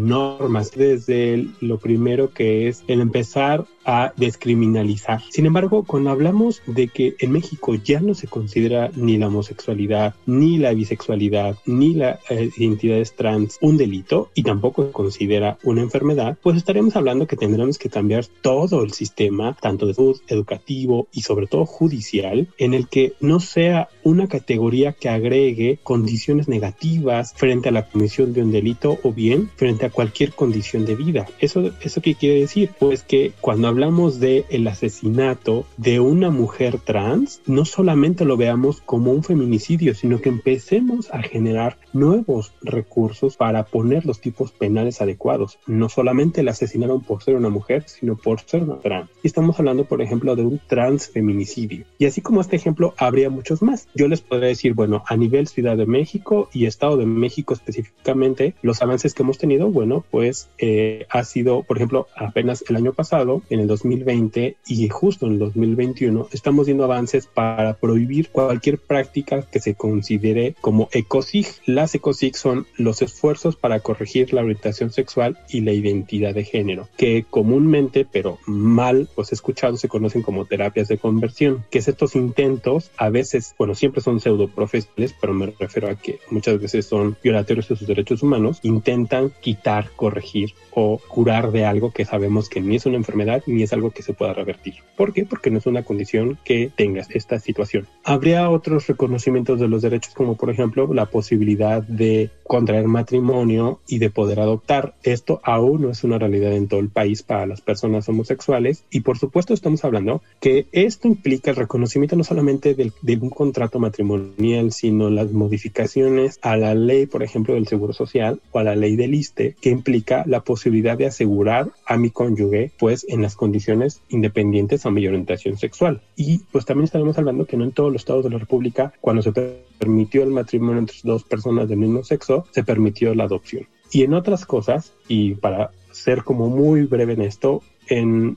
normas, 0.00 0.72
desde 0.72 1.46
lo 1.60 1.78
primero 1.78 2.32
que 2.32 2.68
es 2.68 2.82
el 2.88 3.00
empezar 3.00 3.66
a 3.84 4.12
descriminalizar. 4.16 5.22
Sin 5.30 5.46
embargo, 5.46 5.84
cuando 5.84 6.10
hablamos 6.10 6.62
de 6.66 6.88
que 6.88 7.16
en 7.18 7.32
México 7.32 7.74
ya 7.74 8.00
no 8.00 8.14
se 8.14 8.26
considera 8.26 8.90
ni 8.94 9.16
la 9.16 9.28
homosexualidad, 9.28 10.14
ni 10.26 10.58
la 10.58 10.72
bisexualidad, 10.72 11.56
ni 11.66 11.94
la 11.94 12.20
eh, 12.28 12.50
identidades 12.56 13.14
trans 13.14 13.58
un 13.60 13.76
delito 13.76 14.30
y 14.34 14.42
tampoco 14.42 14.84
se 14.86 14.92
considera 14.92 15.58
una 15.64 15.82
enfermedad, 15.82 16.38
pues 16.42 16.56
estaremos 16.56 16.96
hablando 16.96 17.26
que 17.26 17.36
tendremos 17.36 17.78
que 17.78 17.88
cambiar 17.88 18.26
todo 18.42 18.82
el 18.82 18.92
sistema, 18.92 19.56
tanto 19.60 19.86
de 19.86 19.94
salud, 19.94 20.20
educativo 20.28 21.08
y 21.12 21.22
sobre 21.22 21.46
todo 21.46 21.66
judicial, 21.66 22.48
en 22.58 22.74
el 22.74 22.88
que 22.88 23.14
no 23.20 23.40
sea 23.40 23.88
una 24.02 24.28
categoría 24.28 24.92
que 24.92 25.08
agregue 25.08 25.78
condiciones 25.82 26.48
negativas 26.48 27.34
frente 27.34 27.68
a 27.68 27.72
la 27.72 27.86
comisión 27.86 28.32
de 28.32 28.42
un 28.42 28.52
delito 28.52 28.98
o 29.02 29.12
bien 29.12 29.50
frente 29.56 29.86
a 29.86 29.89
cualquier 29.90 30.32
condición 30.32 30.84
de 30.86 30.96
vida. 30.96 31.26
¿Eso, 31.38 31.70
eso 31.80 32.00
qué 32.00 32.14
quiere 32.14 32.40
decir? 32.40 32.70
Pues 32.78 33.02
que 33.02 33.32
cuando 33.40 33.68
hablamos 33.68 34.20
de 34.20 34.44
el 34.50 34.66
asesinato 34.66 35.66
de 35.76 36.00
una 36.00 36.30
mujer 36.30 36.78
trans, 36.78 37.40
no 37.46 37.64
solamente 37.64 38.24
lo 38.24 38.36
veamos 38.36 38.80
como 38.80 39.12
un 39.12 39.22
feminicidio, 39.22 39.94
sino 39.94 40.20
que 40.20 40.28
empecemos 40.28 41.10
a 41.12 41.22
generar 41.22 41.78
nuevos 41.92 42.52
recursos 42.62 43.36
para 43.36 43.64
poner 43.64 44.06
los 44.06 44.20
tipos 44.20 44.52
penales 44.52 45.00
adecuados. 45.00 45.58
No 45.66 45.88
solamente 45.88 46.42
la 46.42 46.52
asesinaron 46.52 47.02
por 47.02 47.22
ser 47.22 47.36
una 47.36 47.48
mujer, 47.48 47.84
sino 47.86 48.16
por 48.16 48.40
ser 48.40 48.62
una 48.62 48.78
trans. 48.78 49.10
Y 49.22 49.26
estamos 49.26 49.58
hablando, 49.58 49.84
por 49.84 50.02
ejemplo, 50.02 50.36
de 50.36 50.42
un 50.42 50.60
transfeminicidio. 50.66 51.84
Y 51.98 52.06
así 52.06 52.20
como 52.20 52.40
este 52.40 52.56
ejemplo, 52.56 52.94
habría 52.96 53.30
muchos 53.30 53.62
más. 53.62 53.88
Yo 53.94 54.08
les 54.08 54.20
podría 54.20 54.48
decir, 54.48 54.74
bueno, 54.74 55.02
a 55.06 55.16
nivel 55.16 55.48
Ciudad 55.48 55.76
de 55.76 55.86
México 55.86 56.48
y 56.52 56.66
Estado 56.66 56.96
de 56.96 57.06
México 57.06 57.54
específicamente, 57.54 58.54
los 58.62 58.82
avances 58.82 59.14
que 59.14 59.22
hemos 59.22 59.38
tenido, 59.38 59.70
bueno, 59.80 60.04
pues 60.10 60.50
eh, 60.58 61.06
ha 61.08 61.24
sido, 61.24 61.62
por 61.62 61.78
ejemplo, 61.78 62.06
apenas 62.14 62.62
el 62.68 62.76
año 62.76 62.92
pasado, 62.92 63.40
en 63.48 63.60
el 63.60 63.66
2020 63.66 64.58
y 64.66 64.88
justo 64.90 65.24
en 65.24 65.32
el 65.32 65.38
2021 65.38 66.28
estamos 66.32 66.66
viendo 66.66 66.84
avances 66.84 67.26
para 67.26 67.78
prohibir 67.78 68.28
cualquier 68.28 68.76
práctica 68.76 69.40
que 69.40 69.58
se 69.58 69.76
considere 69.76 70.54
como 70.60 70.90
ecosig. 70.92 71.46
Las 71.64 71.94
ecosig 71.94 72.36
son 72.36 72.66
los 72.76 73.00
esfuerzos 73.00 73.56
para 73.56 73.80
corregir 73.80 74.34
la 74.34 74.42
orientación 74.42 74.90
sexual 74.92 75.38
y 75.48 75.62
la 75.62 75.72
identidad 75.72 76.34
de 76.34 76.44
género, 76.44 76.90
que 76.98 77.24
comúnmente, 77.30 78.04
pero 78.04 78.36
mal, 78.44 79.08
pues 79.14 79.32
escuchado, 79.32 79.78
se 79.78 79.88
conocen 79.88 80.20
como 80.20 80.44
terapias 80.44 80.88
de 80.88 80.98
conversión, 80.98 81.64
que 81.70 81.78
es 81.78 81.88
estos 81.88 82.16
intentos, 82.16 82.90
a 82.98 83.08
veces, 83.08 83.54
bueno, 83.56 83.74
siempre 83.74 84.02
son 84.02 84.20
pseudo 84.20 84.46
profesionales, 84.48 85.14
pero 85.18 85.32
me 85.32 85.54
refiero 85.58 85.88
a 85.88 85.94
que 85.94 86.18
muchas 86.30 86.60
veces 86.60 86.84
son 86.84 87.16
violatorios 87.22 87.66
de 87.66 87.76
sus 87.76 87.88
derechos 87.88 88.22
humanos, 88.22 88.60
intentan 88.62 89.32
quitar, 89.40 89.69
corregir 89.96 90.54
o 90.72 91.00
curar 91.08 91.50
de 91.52 91.64
algo 91.64 91.90
que 91.90 92.04
sabemos 92.04 92.48
que 92.48 92.60
ni 92.60 92.76
es 92.76 92.86
una 92.86 92.96
enfermedad 92.96 93.42
ni 93.46 93.62
es 93.62 93.72
algo 93.72 93.90
que 93.90 94.02
se 94.02 94.12
pueda 94.12 94.32
revertir. 94.32 94.74
¿Por 94.96 95.12
qué? 95.12 95.24
Porque 95.24 95.50
no 95.50 95.58
es 95.58 95.66
una 95.66 95.82
condición 95.82 96.38
que 96.44 96.70
tengas 96.74 97.08
esta 97.10 97.40
situación. 97.40 97.86
Habría 98.04 98.48
otros 98.50 98.86
reconocimientos 98.86 99.58
de 99.60 99.68
los 99.68 99.82
derechos 99.82 100.14
como 100.14 100.36
por 100.36 100.50
ejemplo 100.50 100.92
la 100.92 101.06
posibilidad 101.06 101.82
de 101.82 102.30
contraer 102.44 102.86
matrimonio 102.86 103.80
y 103.86 103.98
de 103.98 104.10
poder 104.10 104.40
adoptar. 104.40 104.94
Esto 105.02 105.40
aún 105.44 105.82
no 105.82 105.90
es 105.90 106.04
una 106.04 106.18
realidad 106.18 106.52
en 106.52 106.68
todo 106.68 106.80
el 106.80 106.88
país 106.88 107.22
para 107.22 107.46
las 107.46 107.60
personas 107.60 108.08
homosexuales 108.08 108.84
y 108.90 109.00
por 109.00 109.18
supuesto 109.18 109.54
estamos 109.54 109.84
hablando 109.84 110.22
que 110.40 110.66
esto 110.72 111.08
implica 111.08 111.50
el 111.50 111.56
reconocimiento 111.56 112.16
no 112.16 112.24
solamente 112.24 112.74
de, 112.74 112.92
de 113.02 113.16
un 113.16 113.30
contrato 113.30 113.78
matrimonial, 113.78 114.72
sino 114.72 115.10
las 115.10 115.32
modificaciones 115.32 116.38
a 116.42 116.56
la 116.56 116.74
ley, 116.74 117.06
por 117.06 117.22
ejemplo, 117.22 117.54
del 117.54 117.66
Seguro 117.66 117.92
Social 117.92 118.40
o 118.52 118.58
a 118.58 118.64
la 118.64 118.76
ley 118.76 118.96
del 118.96 119.14
ISTE, 119.14 119.56
que 119.60 119.70
implica 119.70 120.24
la 120.26 120.40
posibilidad 120.40 120.96
de 120.96 121.06
asegurar 121.06 121.70
a 121.86 121.96
mi 121.96 122.10
cónyuge 122.10 122.72
pues 122.78 123.04
en 123.08 123.22
las 123.22 123.36
condiciones 123.36 124.02
independientes 124.08 124.86
a 124.86 124.90
mi 124.90 125.06
orientación 125.06 125.56
sexual. 125.58 126.00
Y 126.16 126.40
pues 126.52 126.64
también 126.64 126.84
estaremos 126.84 127.18
hablando 127.18 127.46
que 127.46 127.56
no 127.56 127.64
en 127.64 127.72
todos 127.72 127.92
los 127.92 128.02
estados 128.02 128.24
de 128.24 128.30
la 128.30 128.38
República, 128.38 128.92
cuando 129.00 129.22
se 129.22 129.32
permitió 129.32 130.22
el 130.22 130.30
matrimonio 130.30 130.78
entre 130.78 130.96
dos 131.04 131.24
personas 131.24 131.68
del 131.68 131.78
mismo 131.78 132.02
sexo, 132.04 132.46
se 132.50 132.64
permitió 132.64 133.14
la 133.14 133.24
adopción. 133.24 133.66
Y 133.92 134.02
en 134.02 134.14
otras 134.14 134.46
cosas, 134.46 134.92
y 135.08 135.34
para 135.34 135.72
ser 135.90 136.22
como 136.22 136.48
muy 136.48 136.84
breve 136.84 137.14
en 137.14 137.22
esto, 137.22 137.62
en 137.88 138.36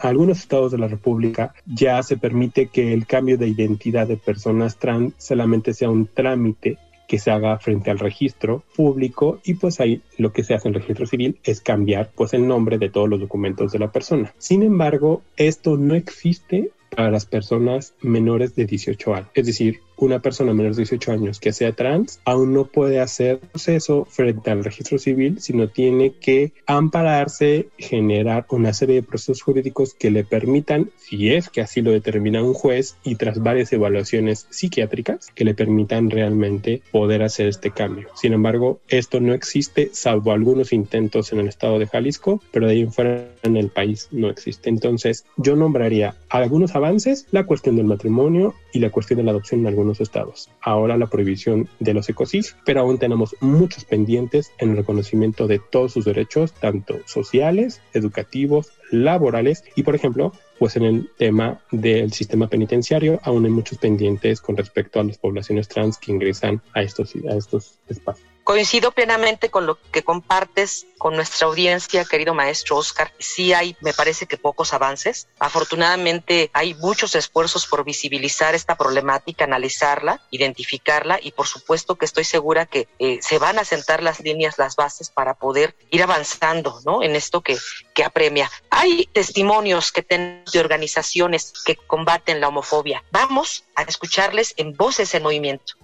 algunos 0.00 0.38
estados 0.38 0.72
de 0.72 0.78
la 0.78 0.88
República 0.88 1.54
ya 1.66 2.02
se 2.02 2.16
permite 2.16 2.68
que 2.68 2.94
el 2.94 3.06
cambio 3.06 3.36
de 3.36 3.48
identidad 3.48 4.06
de 4.06 4.16
personas 4.16 4.78
trans 4.78 5.12
solamente 5.18 5.74
sea 5.74 5.90
un 5.90 6.06
trámite 6.06 6.78
que 7.06 7.18
se 7.18 7.30
haga 7.30 7.58
frente 7.58 7.90
al 7.90 7.98
registro 7.98 8.62
público 8.74 9.40
y 9.44 9.54
pues 9.54 9.80
ahí 9.80 10.02
lo 10.18 10.32
que 10.32 10.44
se 10.44 10.54
hace 10.54 10.68
en 10.68 10.74
registro 10.74 11.06
civil 11.06 11.38
es 11.44 11.60
cambiar 11.60 12.10
pues 12.14 12.34
el 12.34 12.46
nombre 12.46 12.78
de 12.78 12.90
todos 12.90 13.08
los 13.08 13.20
documentos 13.20 13.72
de 13.72 13.78
la 13.78 13.92
persona. 13.92 14.34
Sin 14.38 14.62
embargo, 14.62 15.22
esto 15.36 15.76
no 15.76 15.94
existe 15.94 16.70
para 16.90 17.10
las 17.10 17.26
personas 17.26 17.94
menores 18.00 18.54
de 18.56 18.66
18 18.66 19.14
años. 19.14 19.28
Es 19.34 19.46
decir, 19.46 19.80
una 19.96 20.20
persona 20.20 20.52
menor 20.52 20.74
de 20.74 20.82
18 20.82 21.12
años 21.12 21.40
que 21.40 21.52
sea 21.52 21.72
trans 21.72 22.20
aún 22.24 22.52
no 22.52 22.66
puede 22.66 23.00
hacer 23.00 23.38
proceso 23.38 24.06
frente 24.08 24.50
al 24.50 24.64
registro 24.64 24.98
civil, 24.98 25.40
sino 25.40 25.68
tiene 25.68 26.12
que 26.12 26.52
ampararse, 26.66 27.68
generar 27.78 28.46
una 28.50 28.72
serie 28.72 28.96
de 28.96 29.02
procesos 29.02 29.42
jurídicos 29.42 29.94
que 29.94 30.10
le 30.10 30.24
permitan, 30.24 30.90
si 30.96 31.32
es 31.32 31.48
que 31.48 31.60
así 31.60 31.82
lo 31.82 31.90
determina 31.90 32.42
un 32.42 32.54
juez 32.54 32.96
y 33.04 33.16
tras 33.16 33.42
varias 33.42 33.72
evaluaciones 33.72 34.46
psiquiátricas, 34.50 35.30
que 35.34 35.44
le 35.44 35.54
permitan 35.54 36.10
realmente 36.10 36.82
poder 36.92 37.22
hacer 37.22 37.46
este 37.46 37.70
cambio. 37.70 38.08
Sin 38.14 38.32
embargo, 38.32 38.80
esto 38.88 39.20
no 39.20 39.34
existe 39.34 39.90
salvo 39.92 40.32
algunos 40.32 40.72
intentos 40.72 41.32
en 41.32 41.40
el 41.40 41.48
estado 41.48 41.78
de 41.78 41.86
Jalisco, 41.86 42.42
pero 42.50 42.66
de 42.66 42.72
ahí 42.72 42.80
en 42.82 42.92
fuera 42.92 43.28
en 43.42 43.56
el 43.56 43.70
país 43.70 44.08
no 44.10 44.28
existe. 44.28 44.68
Entonces, 44.68 45.24
yo 45.36 45.56
nombraría 45.56 46.16
algunos 46.28 46.74
avances, 46.74 47.26
la 47.30 47.46
cuestión 47.46 47.76
del 47.76 47.86
matrimonio 47.86 48.54
y 48.76 48.78
la 48.78 48.90
cuestión 48.90 49.16
de 49.16 49.24
la 49.24 49.30
adopción 49.30 49.60
en 49.60 49.68
algunos 49.68 50.02
estados. 50.02 50.50
Ahora 50.60 50.98
la 50.98 51.06
prohibición 51.06 51.66
de 51.80 51.94
los 51.94 52.10
ecosis, 52.10 52.56
pero 52.66 52.80
aún 52.80 52.98
tenemos 52.98 53.34
muchos 53.40 53.86
pendientes 53.86 54.52
en 54.58 54.72
el 54.72 54.76
reconocimiento 54.76 55.46
de 55.46 55.58
todos 55.58 55.94
sus 55.94 56.04
derechos, 56.04 56.52
tanto 56.52 56.98
sociales, 57.06 57.80
educativos, 57.94 58.72
laborales 58.90 59.64
y, 59.76 59.82
por 59.82 59.94
ejemplo, 59.94 60.32
pues 60.58 60.76
en 60.76 60.82
el 60.82 61.10
tema 61.16 61.62
del 61.70 62.12
sistema 62.12 62.48
penitenciario 62.48 63.18
aún 63.22 63.46
hay 63.46 63.50
muchos 63.50 63.78
pendientes 63.78 64.42
con 64.42 64.58
respecto 64.58 65.00
a 65.00 65.04
las 65.04 65.16
poblaciones 65.16 65.68
trans 65.68 65.96
que 65.96 66.12
ingresan 66.12 66.60
a 66.74 66.82
estos, 66.82 67.14
a 67.14 67.34
estos 67.34 67.78
espacios. 67.88 68.35
Coincido 68.46 68.92
plenamente 68.92 69.50
con 69.50 69.66
lo 69.66 69.76
que 69.90 70.04
compartes 70.04 70.86
con 70.98 71.16
nuestra 71.16 71.48
audiencia, 71.48 72.04
querido 72.04 72.32
maestro 72.32 72.76
Oscar. 72.76 73.12
Sí 73.18 73.52
hay, 73.52 73.76
me 73.80 73.92
parece 73.92 74.26
que 74.26 74.36
pocos 74.36 74.72
avances. 74.72 75.26
Afortunadamente 75.40 76.52
hay 76.52 76.74
muchos 76.74 77.16
esfuerzos 77.16 77.66
por 77.66 77.82
visibilizar 77.82 78.54
esta 78.54 78.76
problemática, 78.76 79.46
analizarla, 79.46 80.22
identificarla 80.30 81.18
y 81.20 81.32
por 81.32 81.48
supuesto 81.48 81.96
que 81.96 82.04
estoy 82.04 82.22
segura 82.22 82.66
que 82.66 82.86
eh, 83.00 83.18
se 83.20 83.40
van 83.40 83.58
a 83.58 83.64
sentar 83.64 84.00
las 84.00 84.20
líneas, 84.20 84.58
las 84.58 84.76
bases 84.76 85.10
para 85.10 85.34
poder 85.34 85.74
ir 85.90 86.04
avanzando 86.04 86.80
¿no? 86.84 87.02
en 87.02 87.16
esto 87.16 87.40
que, 87.40 87.58
que 87.94 88.04
apremia. 88.04 88.48
Hay 88.70 89.06
testimonios 89.12 89.90
que 89.90 90.02
tenemos 90.02 90.52
de 90.52 90.60
organizaciones 90.60 91.52
que 91.64 91.74
combaten 91.74 92.40
la 92.40 92.46
homofobia. 92.46 93.02
Vamos 93.10 93.64
a 93.74 93.82
escucharles 93.82 94.54
en 94.56 94.72
Voces 94.76 95.12
en 95.16 95.24
Movimiento. 95.24 95.74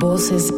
Voces. 0.00 0.50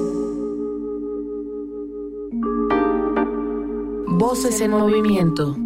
Voces 4.07 4.61
en 4.61 4.71
movimiento. 4.71 5.57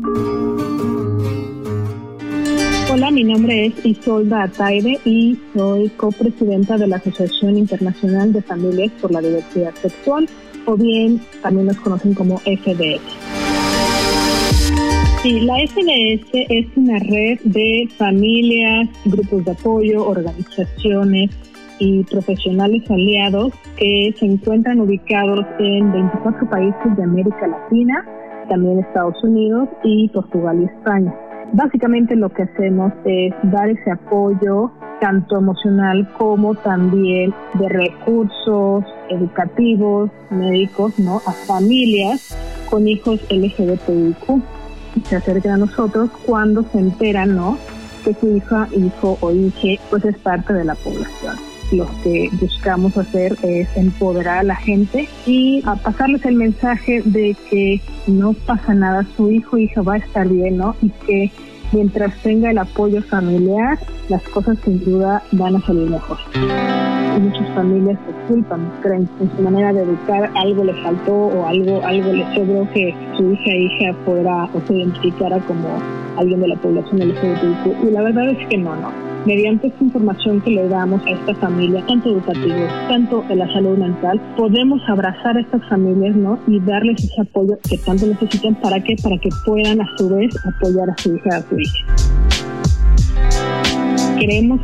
Hola, 2.90 3.10
mi 3.10 3.22
nombre 3.22 3.66
es 3.66 3.84
Isolda 3.84 4.44
Ataide 4.44 4.98
y 5.04 5.38
soy 5.54 5.90
copresidenta 5.90 6.78
de 6.78 6.86
la 6.86 6.96
Asociación 6.96 7.58
Internacional 7.58 8.32
de 8.32 8.40
Familias 8.40 8.92
por 8.98 9.10
la 9.10 9.20
Diversidad 9.20 9.74
Sexual, 9.74 10.26
o 10.64 10.74
bien 10.74 11.20
también 11.42 11.66
nos 11.66 11.76
conocen 11.76 12.14
como 12.14 12.38
FDS. 12.38 13.02
Sí, 15.22 15.40
la 15.40 15.56
FDS 15.66 16.30
es 16.32 16.66
una 16.76 16.98
red 17.00 17.40
de 17.44 17.88
familias, 17.98 18.88
grupos 19.04 19.44
de 19.44 19.50
apoyo, 19.50 20.06
organizaciones, 20.06 21.30
y 21.78 22.04
profesionales 22.04 22.82
aliados 22.90 23.52
que 23.76 24.14
se 24.18 24.26
encuentran 24.26 24.80
ubicados 24.80 25.44
en 25.58 25.92
24 25.92 26.48
países 26.48 26.96
de 26.96 27.02
América 27.02 27.46
Latina, 27.46 28.04
también 28.48 28.78
Estados 28.80 29.22
Unidos 29.22 29.68
y 29.82 30.08
Portugal 30.08 30.60
y 30.62 30.64
España. 30.64 31.14
Básicamente 31.52 32.16
lo 32.16 32.28
que 32.30 32.42
hacemos 32.42 32.92
es 33.04 33.32
dar 33.44 33.68
ese 33.68 33.90
apoyo 33.92 34.72
tanto 35.00 35.36
emocional 35.38 36.08
como 36.16 36.54
también 36.54 37.34
de 37.54 37.68
recursos 37.68 38.84
educativos, 39.08 40.10
médicos, 40.30 40.98
¿no? 40.98 41.16
a 41.26 41.32
familias 41.32 42.36
con 42.70 42.88
hijos 42.88 43.20
LGBTIQ. 43.30 44.42
Se 45.04 45.16
acercan 45.16 45.52
a 45.52 45.56
nosotros 45.58 46.10
cuando 46.24 46.62
se 46.62 46.78
enteran, 46.78 47.36
¿no? 47.36 47.58
que 48.04 48.14
su 48.14 48.36
hija, 48.36 48.68
hijo 48.74 49.18
o 49.20 49.32
hija 49.32 49.82
pues 49.90 50.04
es 50.04 50.16
parte 50.18 50.52
de 50.52 50.64
la 50.64 50.74
población 50.76 51.55
lo 51.72 51.87
que 52.02 52.29
buscamos 52.40 52.96
hacer 52.96 53.37
es 53.42 53.68
empoderar 53.76 54.38
a 54.38 54.42
la 54.42 54.57
gente 54.57 55.09
y 55.26 55.62
a 55.66 55.76
pasarles 55.76 56.24
el 56.24 56.35
mensaje 56.35 57.02
de 57.05 57.37
que 57.50 57.81
no 58.07 58.33
pasa 58.33 58.74
nada, 58.74 59.07
su 59.16 59.31
hijo 59.31 59.59
hija 59.59 59.83
va 59.83 59.94
a 59.94 59.98
estar 59.98 60.29
bien, 60.29 60.59
¿no? 60.59 60.76
Y 60.83 60.90
que 61.07 61.33
mientras 61.72 62.14
tenga 62.22 62.50
el 62.50 62.59
apoyo 62.59 63.02
familiar, 63.02 63.79
las 64.09 64.22
cosas 64.29 64.59
sin 64.64 64.85
duda 64.85 65.22
van 65.33 65.57
a 65.57 65.61
salir 65.66 65.90
mejor. 65.90 66.18
Muchas 67.20 67.48
familias 67.55 67.98
se 68.07 68.29
culpan, 68.29 68.70
creen 68.83 69.09
en 69.20 69.37
su 69.37 69.42
manera 69.42 69.72
de 69.72 69.83
educar 69.83 70.31
algo 70.35 70.64
le 70.64 70.74
faltó 70.83 71.14
o 71.14 71.46
algo, 71.46 71.83
algo 71.85 72.12
le 72.12 72.24
sobró 72.35 72.68
que 72.72 72.94
su 73.16 73.33
hija 73.33 73.55
hija 73.55 73.94
fuera 74.05 74.44
o 74.44 74.61
se 74.66 74.74
identificara 74.74 75.38
como 75.40 75.68
alguien 76.18 76.40
de 76.40 76.48
la 76.48 76.57
población 76.57 77.09
LGBT. 77.09 77.85
Y 77.85 77.90
la 77.90 78.02
verdad 78.02 78.29
es 78.31 78.48
que 78.48 78.59
no, 78.59 78.76
no 78.76 79.05
mediante 79.26 79.66
esta 79.66 79.84
información 79.84 80.40
que 80.40 80.50
le 80.50 80.68
damos 80.68 81.04
a 81.04 81.10
esta 81.10 81.34
familia, 81.34 81.84
tanto 81.86 82.10
educativa, 82.10 82.86
tanto 82.88 83.24
en 83.28 83.38
la 83.40 83.52
salud 83.52 83.76
mental, 83.76 84.20
podemos 84.36 84.80
abrazar 84.88 85.36
a 85.36 85.40
estas 85.40 85.68
familias, 85.68 86.14
¿no? 86.14 86.38
Y 86.46 86.60
darles 86.60 87.02
ese 87.02 87.20
apoyo 87.20 87.58
que 87.68 87.76
tanto 87.78 88.06
necesitan 88.06 88.54
para 88.60 88.80
que 88.82 88.94
para 89.02 89.18
que 89.18 89.28
puedan 89.44 89.80
a 89.80 89.96
su 89.98 90.08
vez 90.08 90.32
apoyar 90.46 90.90
a 90.90 90.96
su 90.96 91.14
hija, 91.16 91.36
a 91.36 91.42
su 91.42 91.58
hija. 91.58 91.78
Creemos 94.18 94.60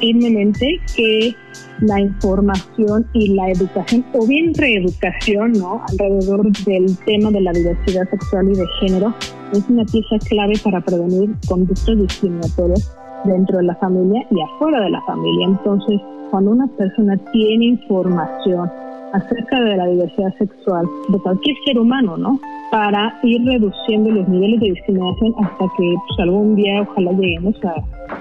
firmemente 0.00 0.80
que 0.96 1.34
la 1.80 2.00
información 2.00 3.06
y 3.12 3.34
la 3.34 3.50
educación, 3.50 4.04
o 4.14 4.26
bien 4.26 4.54
reeducación, 4.54 5.52
¿no? 5.52 5.82
Alrededor 5.90 6.50
del 6.64 6.96
tema 7.04 7.30
de 7.30 7.40
la 7.42 7.52
diversidad 7.52 8.08
sexual 8.08 8.48
y 8.50 8.56
de 8.56 8.66
género, 8.80 9.14
es 9.52 9.62
una 9.68 9.84
pieza 9.84 10.16
clave 10.26 10.54
para 10.64 10.80
prevenir 10.80 11.34
conductas 11.46 11.98
discriminatorias 11.98 12.96
dentro 13.24 13.58
de 13.58 13.64
la 13.64 13.74
familia 13.76 14.26
y 14.30 14.40
afuera 14.40 14.80
de 14.80 14.90
la 14.90 15.00
familia. 15.02 15.46
Entonces, 15.46 16.00
cuando 16.30 16.50
una 16.52 16.66
persona 16.66 17.16
tiene 17.32 17.66
información 17.66 18.70
acerca 19.12 19.60
de 19.60 19.76
la 19.76 19.86
diversidad 19.86 20.34
sexual 20.36 20.86
de 21.08 21.18
cualquier 21.18 21.56
ser 21.64 21.78
humano, 21.78 22.16
¿no? 22.16 22.38
Para 22.70 23.18
ir 23.22 23.44
reduciendo 23.44 24.10
los 24.10 24.28
niveles 24.28 24.60
de 24.60 24.70
discriminación 24.70 25.34
hasta 25.38 25.64
que 25.76 25.94
pues, 26.08 26.20
algún 26.20 26.56
día 26.56 26.82
ojalá 26.82 27.12
lleguemos 27.12 27.54
a, 27.64 27.74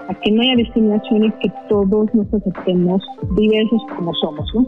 a, 0.09 0.13
que 0.13 0.31
no 0.31 0.41
haya 0.41 0.55
discriminación 0.55 1.25
y 1.25 1.31
que 1.31 1.51
todos 1.67 2.13
nos 2.13 2.33
aceptemos 2.33 3.01
diversos 3.35 3.81
como 3.95 4.13
somos, 4.13 4.53
¿no? 4.53 4.65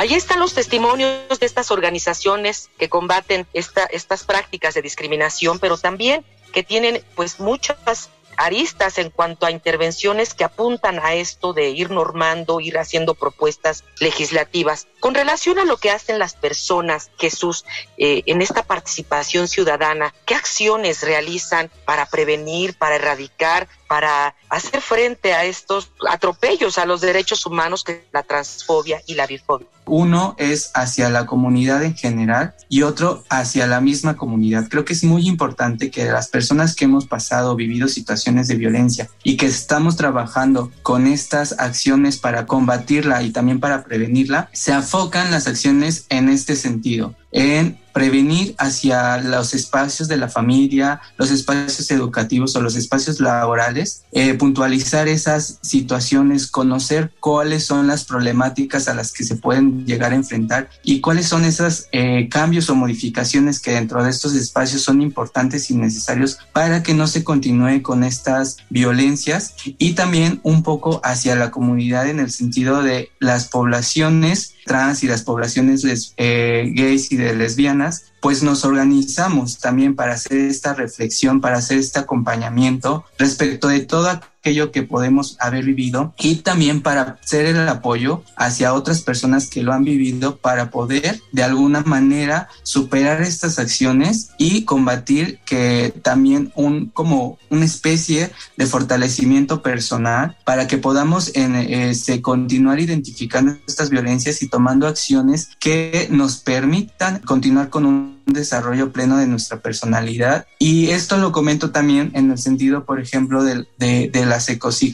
Allí 0.00 0.14
están 0.14 0.40
los 0.40 0.54
testimonios 0.54 1.38
de 1.38 1.44
estas 1.44 1.70
organizaciones 1.70 2.70
que 2.78 2.88
combaten 2.88 3.46
esta, 3.52 3.84
estas 3.84 4.24
prácticas 4.24 4.72
de 4.72 4.80
discriminación, 4.80 5.58
pero 5.58 5.76
también 5.76 6.24
que 6.54 6.62
tienen 6.62 7.04
pues 7.14 7.38
muchas 7.38 8.08
aristas 8.38 8.96
en 8.96 9.10
cuanto 9.10 9.44
a 9.44 9.50
intervenciones 9.50 10.32
que 10.32 10.44
apuntan 10.44 11.00
a 11.00 11.12
esto 11.12 11.52
de 11.52 11.68
ir 11.68 11.90
normando, 11.90 12.60
ir 12.60 12.78
haciendo 12.78 13.14
propuestas 13.14 13.84
legislativas. 13.98 14.86
Con 15.00 15.14
relación 15.14 15.58
a 15.58 15.66
lo 15.66 15.76
que 15.76 15.90
hacen 15.90 16.18
las 16.18 16.32
personas, 16.32 17.10
Jesús, 17.18 17.66
eh, 17.98 18.22
en 18.24 18.40
esta 18.40 18.62
participación 18.62 19.48
ciudadana, 19.48 20.14
¿qué 20.24 20.34
acciones 20.34 21.02
realizan 21.02 21.70
para 21.84 22.06
prevenir, 22.06 22.72
para 22.78 22.96
erradicar, 22.96 23.68
para 23.86 24.34
hacer 24.48 24.80
frente 24.80 25.34
a 25.34 25.44
estos 25.44 25.90
atropellos 26.08 26.78
a 26.78 26.86
los 26.86 27.02
derechos 27.02 27.44
humanos 27.44 27.84
que 27.84 28.06
la 28.12 28.22
transfobia 28.22 29.02
y 29.06 29.14
la 29.14 29.26
bifobia? 29.26 29.68
Uno 29.92 30.36
es 30.38 30.70
hacia 30.74 31.10
la 31.10 31.26
comunidad 31.26 31.82
en 31.82 31.96
general 31.96 32.54
y 32.68 32.82
otro 32.82 33.24
hacia 33.28 33.66
la 33.66 33.80
misma 33.80 34.16
comunidad. 34.16 34.68
Creo 34.68 34.84
que 34.84 34.92
es 34.92 35.02
muy 35.02 35.26
importante 35.26 35.90
que 35.90 36.04
las 36.04 36.28
personas 36.28 36.76
que 36.76 36.84
hemos 36.84 37.06
pasado, 37.06 37.56
vivido 37.56 37.88
situaciones 37.88 38.46
de 38.46 38.54
violencia 38.54 39.10
y 39.24 39.36
que 39.36 39.46
estamos 39.46 39.96
trabajando 39.96 40.70
con 40.82 41.08
estas 41.08 41.56
acciones 41.58 42.18
para 42.18 42.46
combatirla 42.46 43.24
y 43.24 43.30
también 43.30 43.58
para 43.58 43.82
prevenirla, 43.82 44.48
se 44.52 44.70
enfocan 44.70 45.32
las 45.32 45.48
acciones 45.48 46.06
en 46.08 46.28
este 46.28 46.54
sentido 46.54 47.16
en 47.32 47.78
prevenir 47.92 48.54
hacia 48.58 49.18
los 49.18 49.54
espacios 49.54 50.08
de 50.08 50.16
la 50.16 50.28
familia, 50.28 51.00
los 51.16 51.30
espacios 51.30 51.90
educativos 51.90 52.54
o 52.56 52.62
los 52.62 52.76
espacios 52.76 53.20
laborales, 53.20 54.02
eh, 54.12 54.34
puntualizar 54.34 55.08
esas 55.08 55.58
situaciones, 55.62 56.46
conocer 56.46 57.12
cuáles 57.20 57.66
son 57.66 57.86
las 57.86 58.04
problemáticas 58.04 58.88
a 58.88 58.94
las 58.94 59.12
que 59.12 59.24
se 59.24 59.36
pueden 59.36 59.86
llegar 59.86 60.12
a 60.12 60.16
enfrentar 60.16 60.70
y 60.82 61.00
cuáles 61.00 61.26
son 61.26 61.44
esos 61.44 61.86
eh, 61.92 62.28
cambios 62.28 62.70
o 62.70 62.74
modificaciones 62.74 63.60
que 63.60 63.72
dentro 63.72 64.02
de 64.02 64.10
estos 64.10 64.34
espacios 64.34 64.82
son 64.82 65.02
importantes 65.02 65.70
y 65.70 65.74
necesarios 65.74 66.38
para 66.52 66.82
que 66.82 66.94
no 66.94 67.06
se 67.06 67.24
continúe 67.24 67.82
con 67.82 68.04
estas 68.04 68.58
violencias 68.68 69.54
y 69.64 69.92
también 69.92 70.40
un 70.42 70.62
poco 70.62 71.00
hacia 71.04 71.34
la 71.36 71.50
comunidad 71.50 72.08
en 72.08 72.20
el 72.20 72.30
sentido 72.30 72.82
de 72.82 73.10
las 73.18 73.48
poblaciones 73.48 74.54
trans 74.70 75.02
y 75.02 75.08
las 75.08 75.22
poblaciones 75.22 76.14
eh, 76.16 76.70
gays 76.72 77.10
y 77.10 77.16
de 77.16 77.34
lesbianas, 77.34 78.09
pues 78.20 78.42
nos 78.42 78.64
organizamos 78.64 79.58
también 79.58 79.94
para 79.94 80.14
hacer 80.14 80.38
esta 80.38 80.74
reflexión, 80.74 81.40
para 81.40 81.58
hacer 81.58 81.78
este 81.78 81.98
acompañamiento 81.98 83.04
respecto 83.18 83.68
de 83.68 83.80
todo 83.80 84.08
aquello 84.40 84.72
que 84.72 84.82
podemos 84.82 85.36
haber 85.38 85.64
vivido 85.64 86.14
y 86.18 86.36
también 86.36 86.80
para 86.80 87.18
hacer 87.22 87.44
el 87.44 87.68
apoyo 87.68 88.22
hacia 88.36 88.72
otras 88.72 89.02
personas 89.02 89.48
que 89.48 89.62
lo 89.62 89.72
han 89.72 89.84
vivido 89.84 90.36
para 90.36 90.70
poder 90.70 91.20
de 91.32 91.42
alguna 91.42 91.82
manera 91.82 92.48
superar 92.62 93.20
estas 93.20 93.58
acciones 93.58 94.30
y 94.38 94.64
combatir 94.64 95.40
que 95.44 95.92
también 96.02 96.52
un 96.54 96.86
como 96.86 97.38
una 97.50 97.66
especie 97.66 98.30
de 98.56 98.66
fortalecimiento 98.66 99.62
personal 99.62 100.36
para 100.44 100.66
que 100.66 100.78
podamos 100.78 101.32
en, 101.34 101.54
este, 101.56 102.22
continuar 102.22 102.80
identificando 102.80 103.56
estas 103.66 103.90
violencias 103.90 104.42
y 104.42 104.48
tomando 104.48 104.86
acciones 104.86 105.50
que 105.58 106.08
nos 106.10 106.38
permitan 106.38 107.18
continuar 107.18 107.68
con 107.68 107.84
un 107.84 108.09
desarrollo 108.32 108.92
pleno 108.92 109.16
de 109.16 109.26
nuestra 109.26 109.60
personalidad. 109.60 110.46
Y 110.58 110.90
esto 110.90 111.18
lo 111.18 111.32
comento 111.32 111.70
también 111.70 112.10
en 112.14 112.30
el 112.30 112.38
sentido, 112.38 112.84
por 112.84 113.00
ejemplo, 113.00 113.44
de, 113.44 113.66
de, 113.78 114.10
de 114.12 114.26
la 114.26 114.40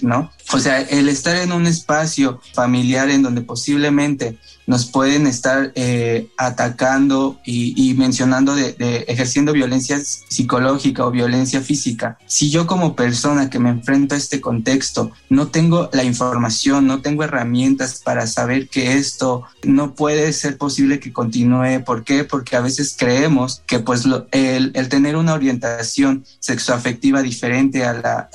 ¿no? 0.02 0.30
O 0.52 0.58
sea, 0.58 0.80
el 0.80 1.08
estar 1.08 1.36
en 1.36 1.52
un 1.52 1.66
espacio 1.66 2.40
familiar 2.54 3.10
en 3.10 3.22
donde 3.22 3.42
posiblemente 3.42 4.38
nos 4.66 4.86
pueden 4.86 5.26
estar 5.26 5.72
eh, 5.74 6.28
atacando 6.36 7.40
y, 7.44 7.94
mencionando 7.94 8.54
de, 8.54 9.04
ejerciendo 9.08 9.52
violencia 9.52 10.00
psicológica 10.00 11.06
o 11.06 11.10
violencia 11.10 11.60
física. 11.60 12.18
Si 12.26 12.50
yo 12.50 12.66
como 12.66 12.96
persona 12.96 13.48
que 13.48 13.58
me 13.58 13.70
enfrento 13.70 14.14
a 14.14 14.18
este 14.18 14.40
contexto 14.40 15.12
no 15.28 15.48
tengo 15.48 15.88
la 15.92 16.04
información, 16.04 16.86
no 16.86 17.00
tengo 17.00 17.22
herramientas 17.22 18.02
para 18.04 18.26
saber 18.26 18.68
que 18.68 18.94
esto 18.94 19.44
no 19.62 19.94
puede 19.94 20.32
ser 20.32 20.58
posible 20.58 21.00
que 21.00 21.12
continúe, 21.12 21.84
¿por 21.84 22.04
qué? 22.04 22.24
Porque 22.24 22.56
a 22.56 22.60
veces 22.60 22.96
creemos 22.98 23.62
que 23.66 23.78
pues 23.78 24.04
el, 24.32 24.72
tener 24.88 25.16
una 25.16 25.34
orientación 25.34 26.24
sexoafectiva 26.40 27.22
diferente 27.22 27.84
a 27.84 27.92
la, 27.92 28.30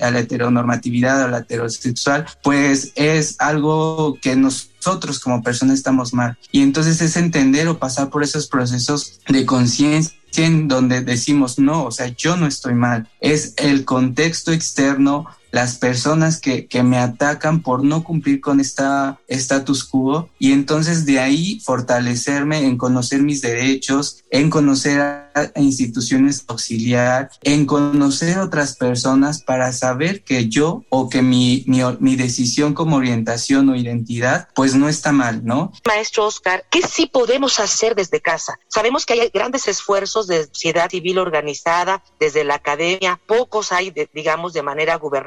a 0.00 0.10
la 0.10 0.18
heteronormatividad, 0.18 1.22
a 1.22 1.28
la 1.28 1.38
heterosexual, 1.38 2.26
pues 2.42 2.92
es 2.94 3.36
algo 3.38 4.18
que 4.20 4.36
nos 4.36 4.70
nosotros 4.86 5.18
como 5.18 5.42
personas 5.42 5.78
estamos 5.78 6.14
mal. 6.14 6.38
Y 6.52 6.62
entonces 6.62 7.00
es 7.00 7.16
entender 7.16 7.66
o 7.68 7.78
pasar 7.78 8.08
por 8.08 8.22
esos 8.22 8.46
procesos 8.46 9.20
de 9.28 9.44
conciencia 9.44 10.16
en 10.36 10.68
donde 10.68 11.00
decimos, 11.00 11.58
no, 11.58 11.84
o 11.84 11.90
sea, 11.90 12.08
yo 12.08 12.36
no 12.36 12.46
estoy 12.46 12.74
mal, 12.74 13.08
es 13.20 13.54
el 13.56 13.86
contexto 13.86 14.52
externo 14.52 15.26
las 15.50 15.76
personas 15.76 16.38
que, 16.38 16.66
que, 16.66 16.82
me 16.82 16.98
atacan 16.98 17.62
por 17.62 17.82
no 17.82 18.04
cumplir 18.04 18.42
con 18.42 18.60
esta 18.60 19.18
status 19.28 19.84
quo 19.84 20.28
y 20.38 20.52
entonces 20.52 21.06
de 21.06 21.20
ahí 21.20 21.60
fortalecerme 21.60 22.66
en 22.66 22.76
conocer 22.76 23.22
mis 23.22 23.40
derechos, 23.40 24.22
en 24.30 24.50
conocer 24.50 25.00
a 25.00 25.25
instituciones 25.56 26.44
auxiliar, 26.48 27.30
en 27.42 27.66
conocer 27.66 28.38
otras 28.38 28.76
personas 28.76 29.42
para 29.42 29.72
saber 29.72 30.22
que 30.22 30.48
yo 30.48 30.84
o 30.88 31.08
que 31.08 31.22
mi, 31.22 31.64
mi, 31.66 31.80
mi 32.00 32.16
decisión 32.16 32.74
como 32.74 32.96
orientación 32.96 33.68
o 33.68 33.76
identidad 33.76 34.48
pues 34.54 34.74
no 34.74 34.88
está 34.88 35.12
mal, 35.12 35.44
¿no? 35.44 35.72
Maestro 35.86 36.26
Oscar, 36.26 36.64
¿qué 36.70 36.82
sí 36.82 37.06
podemos 37.06 37.60
hacer 37.60 37.94
desde 37.94 38.20
casa? 38.20 38.58
Sabemos 38.68 39.06
que 39.06 39.14
hay 39.14 39.30
grandes 39.32 39.68
esfuerzos 39.68 40.26
de 40.26 40.44
sociedad 40.46 40.90
civil 40.90 41.18
organizada, 41.18 42.02
desde 42.18 42.44
la 42.44 42.54
academia, 42.54 43.20
pocos 43.26 43.72
hay, 43.72 43.92
digamos, 44.12 44.52
de 44.52 44.62
manera 44.62 44.96
gubernamental 44.96 45.26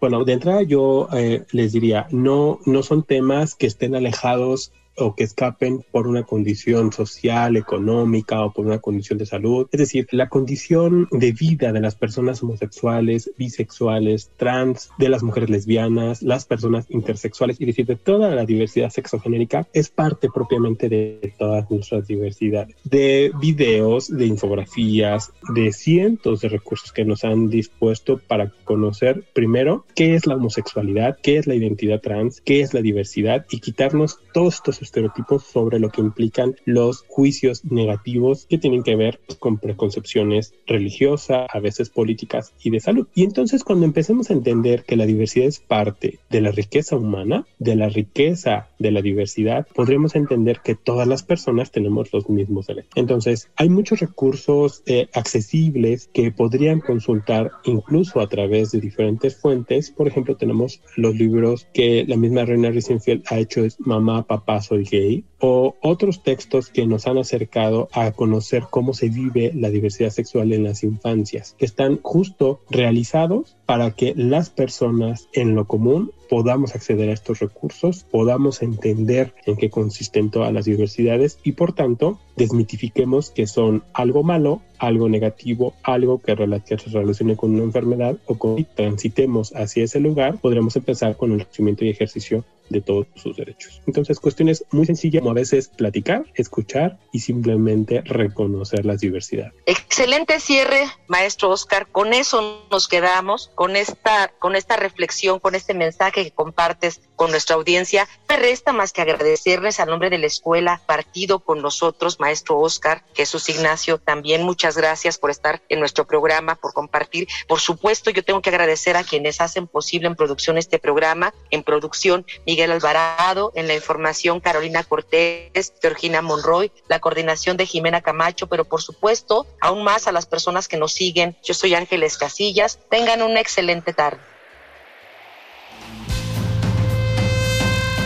bueno, 0.00 0.24
de 0.24 0.32
entrada 0.32 0.62
yo 0.62 1.08
eh, 1.12 1.44
les 1.52 1.72
diría, 1.72 2.06
no, 2.10 2.60
no 2.66 2.82
son 2.82 3.02
temas 3.02 3.54
que 3.54 3.66
estén 3.66 3.94
alejados 3.94 4.72
o 4.96 5.14
que 5.14 5.24
escapen 5.24 5.84
por 5.90 6.06
una 6.06 6.24
condición 6.24 6.92
social, 6.92 7.56
económica 7.56 8.44
o 8.44 8.52
por 8.52 8.66
una 8.66 8.78
condición 8.78 9.18
de 9.18 9.26
salud. 9.26 9.68
Es 9.72 9.80
decir, 9.80 10.06
la 10.10 10.28
condición 10.28 11.08
de 11.10 11.32
vida 11.32 11.72
de 11.72 11.80
las 11.80 11.94
personas 11.94 12.42
homosexuales, 12.42 13.30
bisexuales, 13.36 14.30
trans, 14.36 14.90
de 14.98 15.08
las 15.08 15.22
mujeres 15.22 15.50
lesbianas, 15.50 16.22
las 16.22 16.44
personas 16.44 16.86
intersexuales, 16.88 17.60
y 17.60 17.66
decir, 17.66 17.86
de 17.86 17.96
toda 17.96 18.34
la 18.34 18.44
diversidad 18.44 18.90
sexogenérica, 18.90 19.66
es 19.72 19.88
parte 19.88 20.28
propiamente 20.32 20.88
de 20.88 21.34
todas 21.38 21.70
nuestras 21.70 22.06
diversidades. 22.06 22.76
De 22.84 23.32
videos, 23.40 24.08
de 24.08 24.26
infografías, 24.26 25.32
de 25.54 25.72
cientos 25.72 26.40
de 26.40 26.48
recursos 26.48 26.92
que 26.92 27.04
nos 27.04 27.24
han 27.24 27.48
dispuesto 27.48 28.18
para 28.18 28.52
conocer 28.64 29.24
primero 29.32 29.84
qué 29.94 30.14
es 30.14 30.26
la 30.26 30.36
homosexualidad, 30.36 31.18
qué 31.22 31.38
es 31.38 31.46
la 31.46 31.54
identidad 31.54 32.00
trans, 32.00 32.40
qué 32.40 32.60
es 32.60 32.74
la 32.74 32.82
diversidad 32.82 33.46
y 33.50 33.60
quitarnos 33.60 34.18
todos 34.32 34.54
estos 34.54 34.82
estereotipos 34.84 35.44
sobre 35.44 35.78
lo 35.78 35.90
que 35.90 36.00
implican 36.00 36.56
los 36.64 37.04
juicios 37.08 37.64
negativos 37.64 38.46
que 38.46 38.58
tienen 38.58 38.82
que 38.82 38.96
ver 38.96 39.20
con 39.38 39.58
preconcepciones 39.58 40.54
religiosas, 40.66 41.46
a 41.52 41.60
veces 41.60 41.90
políticas 41.90 42.52
y 42.62 42.70
de 42.70 42.80
salud. 42.80 43.06
Y 43.14 43.24
entonces 43.24 43.64
cuando 43.64 43.86
empecemos 43.86 44.30
a 44.30 44.34
entender 44.34 44.84
que 44.84 44.96
la 44.96 45.06
diversidad 45.06 45.46
es 45.46 45.60
parte 45.60 46.18
de 46.30 46.40
la 46.40 46.50
riqueza 46.50 46.96
humana, 46.96 47.46
de 47.58 47.76
la 47.76 47.88
riqueza 47.88 48.68
de 48.78 48.90
la 48.90 49.02
diversidad, 49.02 49.66
podremos 49.74 50.14
entender 50.14 50.60
que 50.62 50.74
todas 50.74 51.08
las 51.08 51.22
personas 51.22 51.70
tenemos 51.70 52.12
los 52.12 52.28
mismos 52.28 52.66
derechos. 52.66 52.92
Entonces, 52.94 53.50
hay 53.56 53.68
muchos 53.68 54.00
recursos 54.00 54.82
eh, 54.86 55.08
accesibles 55.14 56.08
que 56.12 56.30
podrían 56.30 56.80
consultar 56.80 57.52
incluso 57.64 58.20
a 58.20 58.28
través 58.28 58.72
de 58.72 58.80
diferentes 58.80 59.36
fuentes. 59.36 59.90
Por 59.90 60.08
ejemplo, 60.08 60.36
tenemos 60.36 60.80
los 60.96 61.14
libros 61.14 61.66
que 61.72 62.04
la 62.06 62.16
misma 62.16 62.44
Reina 62.44 62.70
Risenfield 62.70 63.24
ha 63.30 63.38
hecho 63.38 63.64
es 63.64 63.78
Mamá, 63.80 64.26
Papá, 64.26 64.60
Soy 64.60 64.73
Gay 64.82 65.24
o 65.38 65.76
otros 65.82 66.22
textos 66.22 66.68
que 66.68 66.86
nos 66.86 67.06
han 67.06 67.18
acercado 67.18 67.88
a 67.92 68.12
conocer 68.12 68.64
cómo 68.70 68.94
se 68.94 69.08
vive 69.08 69.52
la 69.54 69.70
diversidad 69.70 70.10
sexual 70.10 70.52
en 70.52 70.64
las 70.64 70.82
infancias, 70.82 71.54
que 71.58 71.64
están 71.64 72.00
justo 72.02 72.60
realizados 72.70 73.56
para 73.66 73.92
que 73.92 74.14
las 74.16 74.50
personas 74.50 75.28
en 75.32 75.54
lo 75.54 75.66
común 75.66 76.12
podamos 76.28 76.74
acceder 76.74 77.10
a 77.10 77.12
estos 77.12 77.40
recursos, 77.40 78.04
podamos 78.10 78.62
entender 78.62 79.34
en 79.46 79.56
qué 79.56 79.70
consisten 79.70 80.30
todas 80.30 80.52
las 80.52 80.64
diversidades 80.64 81.38
y 81.44 81.52
por 81.52 81.72
tanto 81.72 82.18
desmitifiquemos 82.36 83.30
que 83.30 83.46
son 83.46 83.84
algo 83.92 84.22
malo, 84.22 84.60
algo 84.78 85.08
negativo, 85.08 85.74
algo 85.82 86.20
que 86.20 86.34
se 86.34 86.90
relacione 86.90 87.36
con 87.36 87.54
una 87.54 87.62
enfermedad 87.62 88.16
o 88.26 88.36
con 88.36 88.64
transitemos 88.74 89.54
hacia 89.54 89.84
ese 89.84 90.00
lugar, 90.00 90.38
podremos 90.38 90.76
empezar 90.76 91.16
con 91.16 91.32
el 91.32 91.38
conocimiento 91.44 91.84
y 91.84 91.90
ejercicio 91.90 92.44
de 92.68 92.80
todos 92.80 93.06
sus 93.14 93.36
derechos. 93.36 93.82
Entonces, 93.86 94.18
cuestiones 94.20 94.64
muy 94.70 94.86
sencillas 94.86 95.20
como 95.20 95.32
a 95.32 95.34
veces 95.34 95.68
platicar, 95.68 96.24
escuchar 96.34 96.98
y 97.12 97.20
simplemente 97.20 98.00
reconocer 98.02 98.86
las 98.86 99.00
diversidades. 99.00 99.52
Excelente 99.66 100.40
cierre, 100.40 100.84
maestro 101.06 101.50
Oscar. 101.50 101.86
Con 101.88 102.14
eso 102.14 102.66
nos 102.70 102.88
quedamos, 102.88 103.50
con 103.54 103.76
esta, 103.76 104.28
con 104.38 104.56
esta 104.56 104.76
reflexión, 104.76 105.38
con 105.38 105.54
este 105.54 105.74
mensaje 105.74 106.24
que 106.24 106.30
compartes 106.30 107.00
con 107.16 107.30
nuestra 107.30 107.56
audiencia. 107.56 108.08
Me 108.28 108.36
resta 108.36 108.72
más 108.72 108.92
que 108.92 109.02
agradecerles 109.02 109.80
al 109.80 109.88
nombre 109.88 110.10
de 110.10 110.18
la 110.18 110.26
escuela 110.26 110.80
partido 110.86 111.40
con 111.40 111.62
nosotros, 111.62 112.20
maestro 112.20 112.58
Oscar, 112.58 113.02
Jesús 113.14 113.48
Ignacio, 113.48 113.98
también 113.98 114.42
muchas 114.42 114.76
gracias 114.76 115.18
por 115.18 115.30
estar 115.30 115.62
en 115.68 115.80
nuestro 115.80 116.06
programa, 116.06 116.54
por 116.54 116.72
compartir. 116.72 117.28
Por 117.46 117.60
supuesto, 117.60 118.10
yo 118.10 118.24
tengo 118.24 118.42
que 118.42 118.50
agradecer 118.50 118.96
a 118.96 119.04
quienes 119.04 119.40
hacen 119.40 119.66
posible 119.66 120.06
en 120.06 120.16
producción 120.16 120.58
este 120.58 120.78
programa, 120.78 121.34
en 121.50 121.62
producción 121.62 122.26
Miguel 122.46 122.72
Alvarado, 122.72 123.52
en 123.54 123.68
la 123.68 123.74
información 123.74 124.40
Carolina 124.40 124.82
Cortés, 124.84 125.72
Georgina 125.80 126.22
Monroy, 126.22 126.72
la 126.88 127.00
coordinación 127.00 127.56
de 127.56 127.66
Jimena 127.66 128.00
Camacho, 128.00 128.46
pero 128.46 128.64
por 128.64 128.82
supuesto, 128.82 129.46
aún 129.60 129.84
más 129.84 130.06
a 130.06 130.12
las 130.12 130.26
personas 130.26 130.68
que 130.68 130.76
nos 130.76 130.92
siguen. 130.92 131.36
Yo 131.42 131.54
soy 131.54 131.74
Ángeles 131.74 132.18
Casillas. 132.18 132.78
Tengan 132.90 133.22
una 133.22 133.40
excelente 133.40 133.92
tarde. 133.92 134.33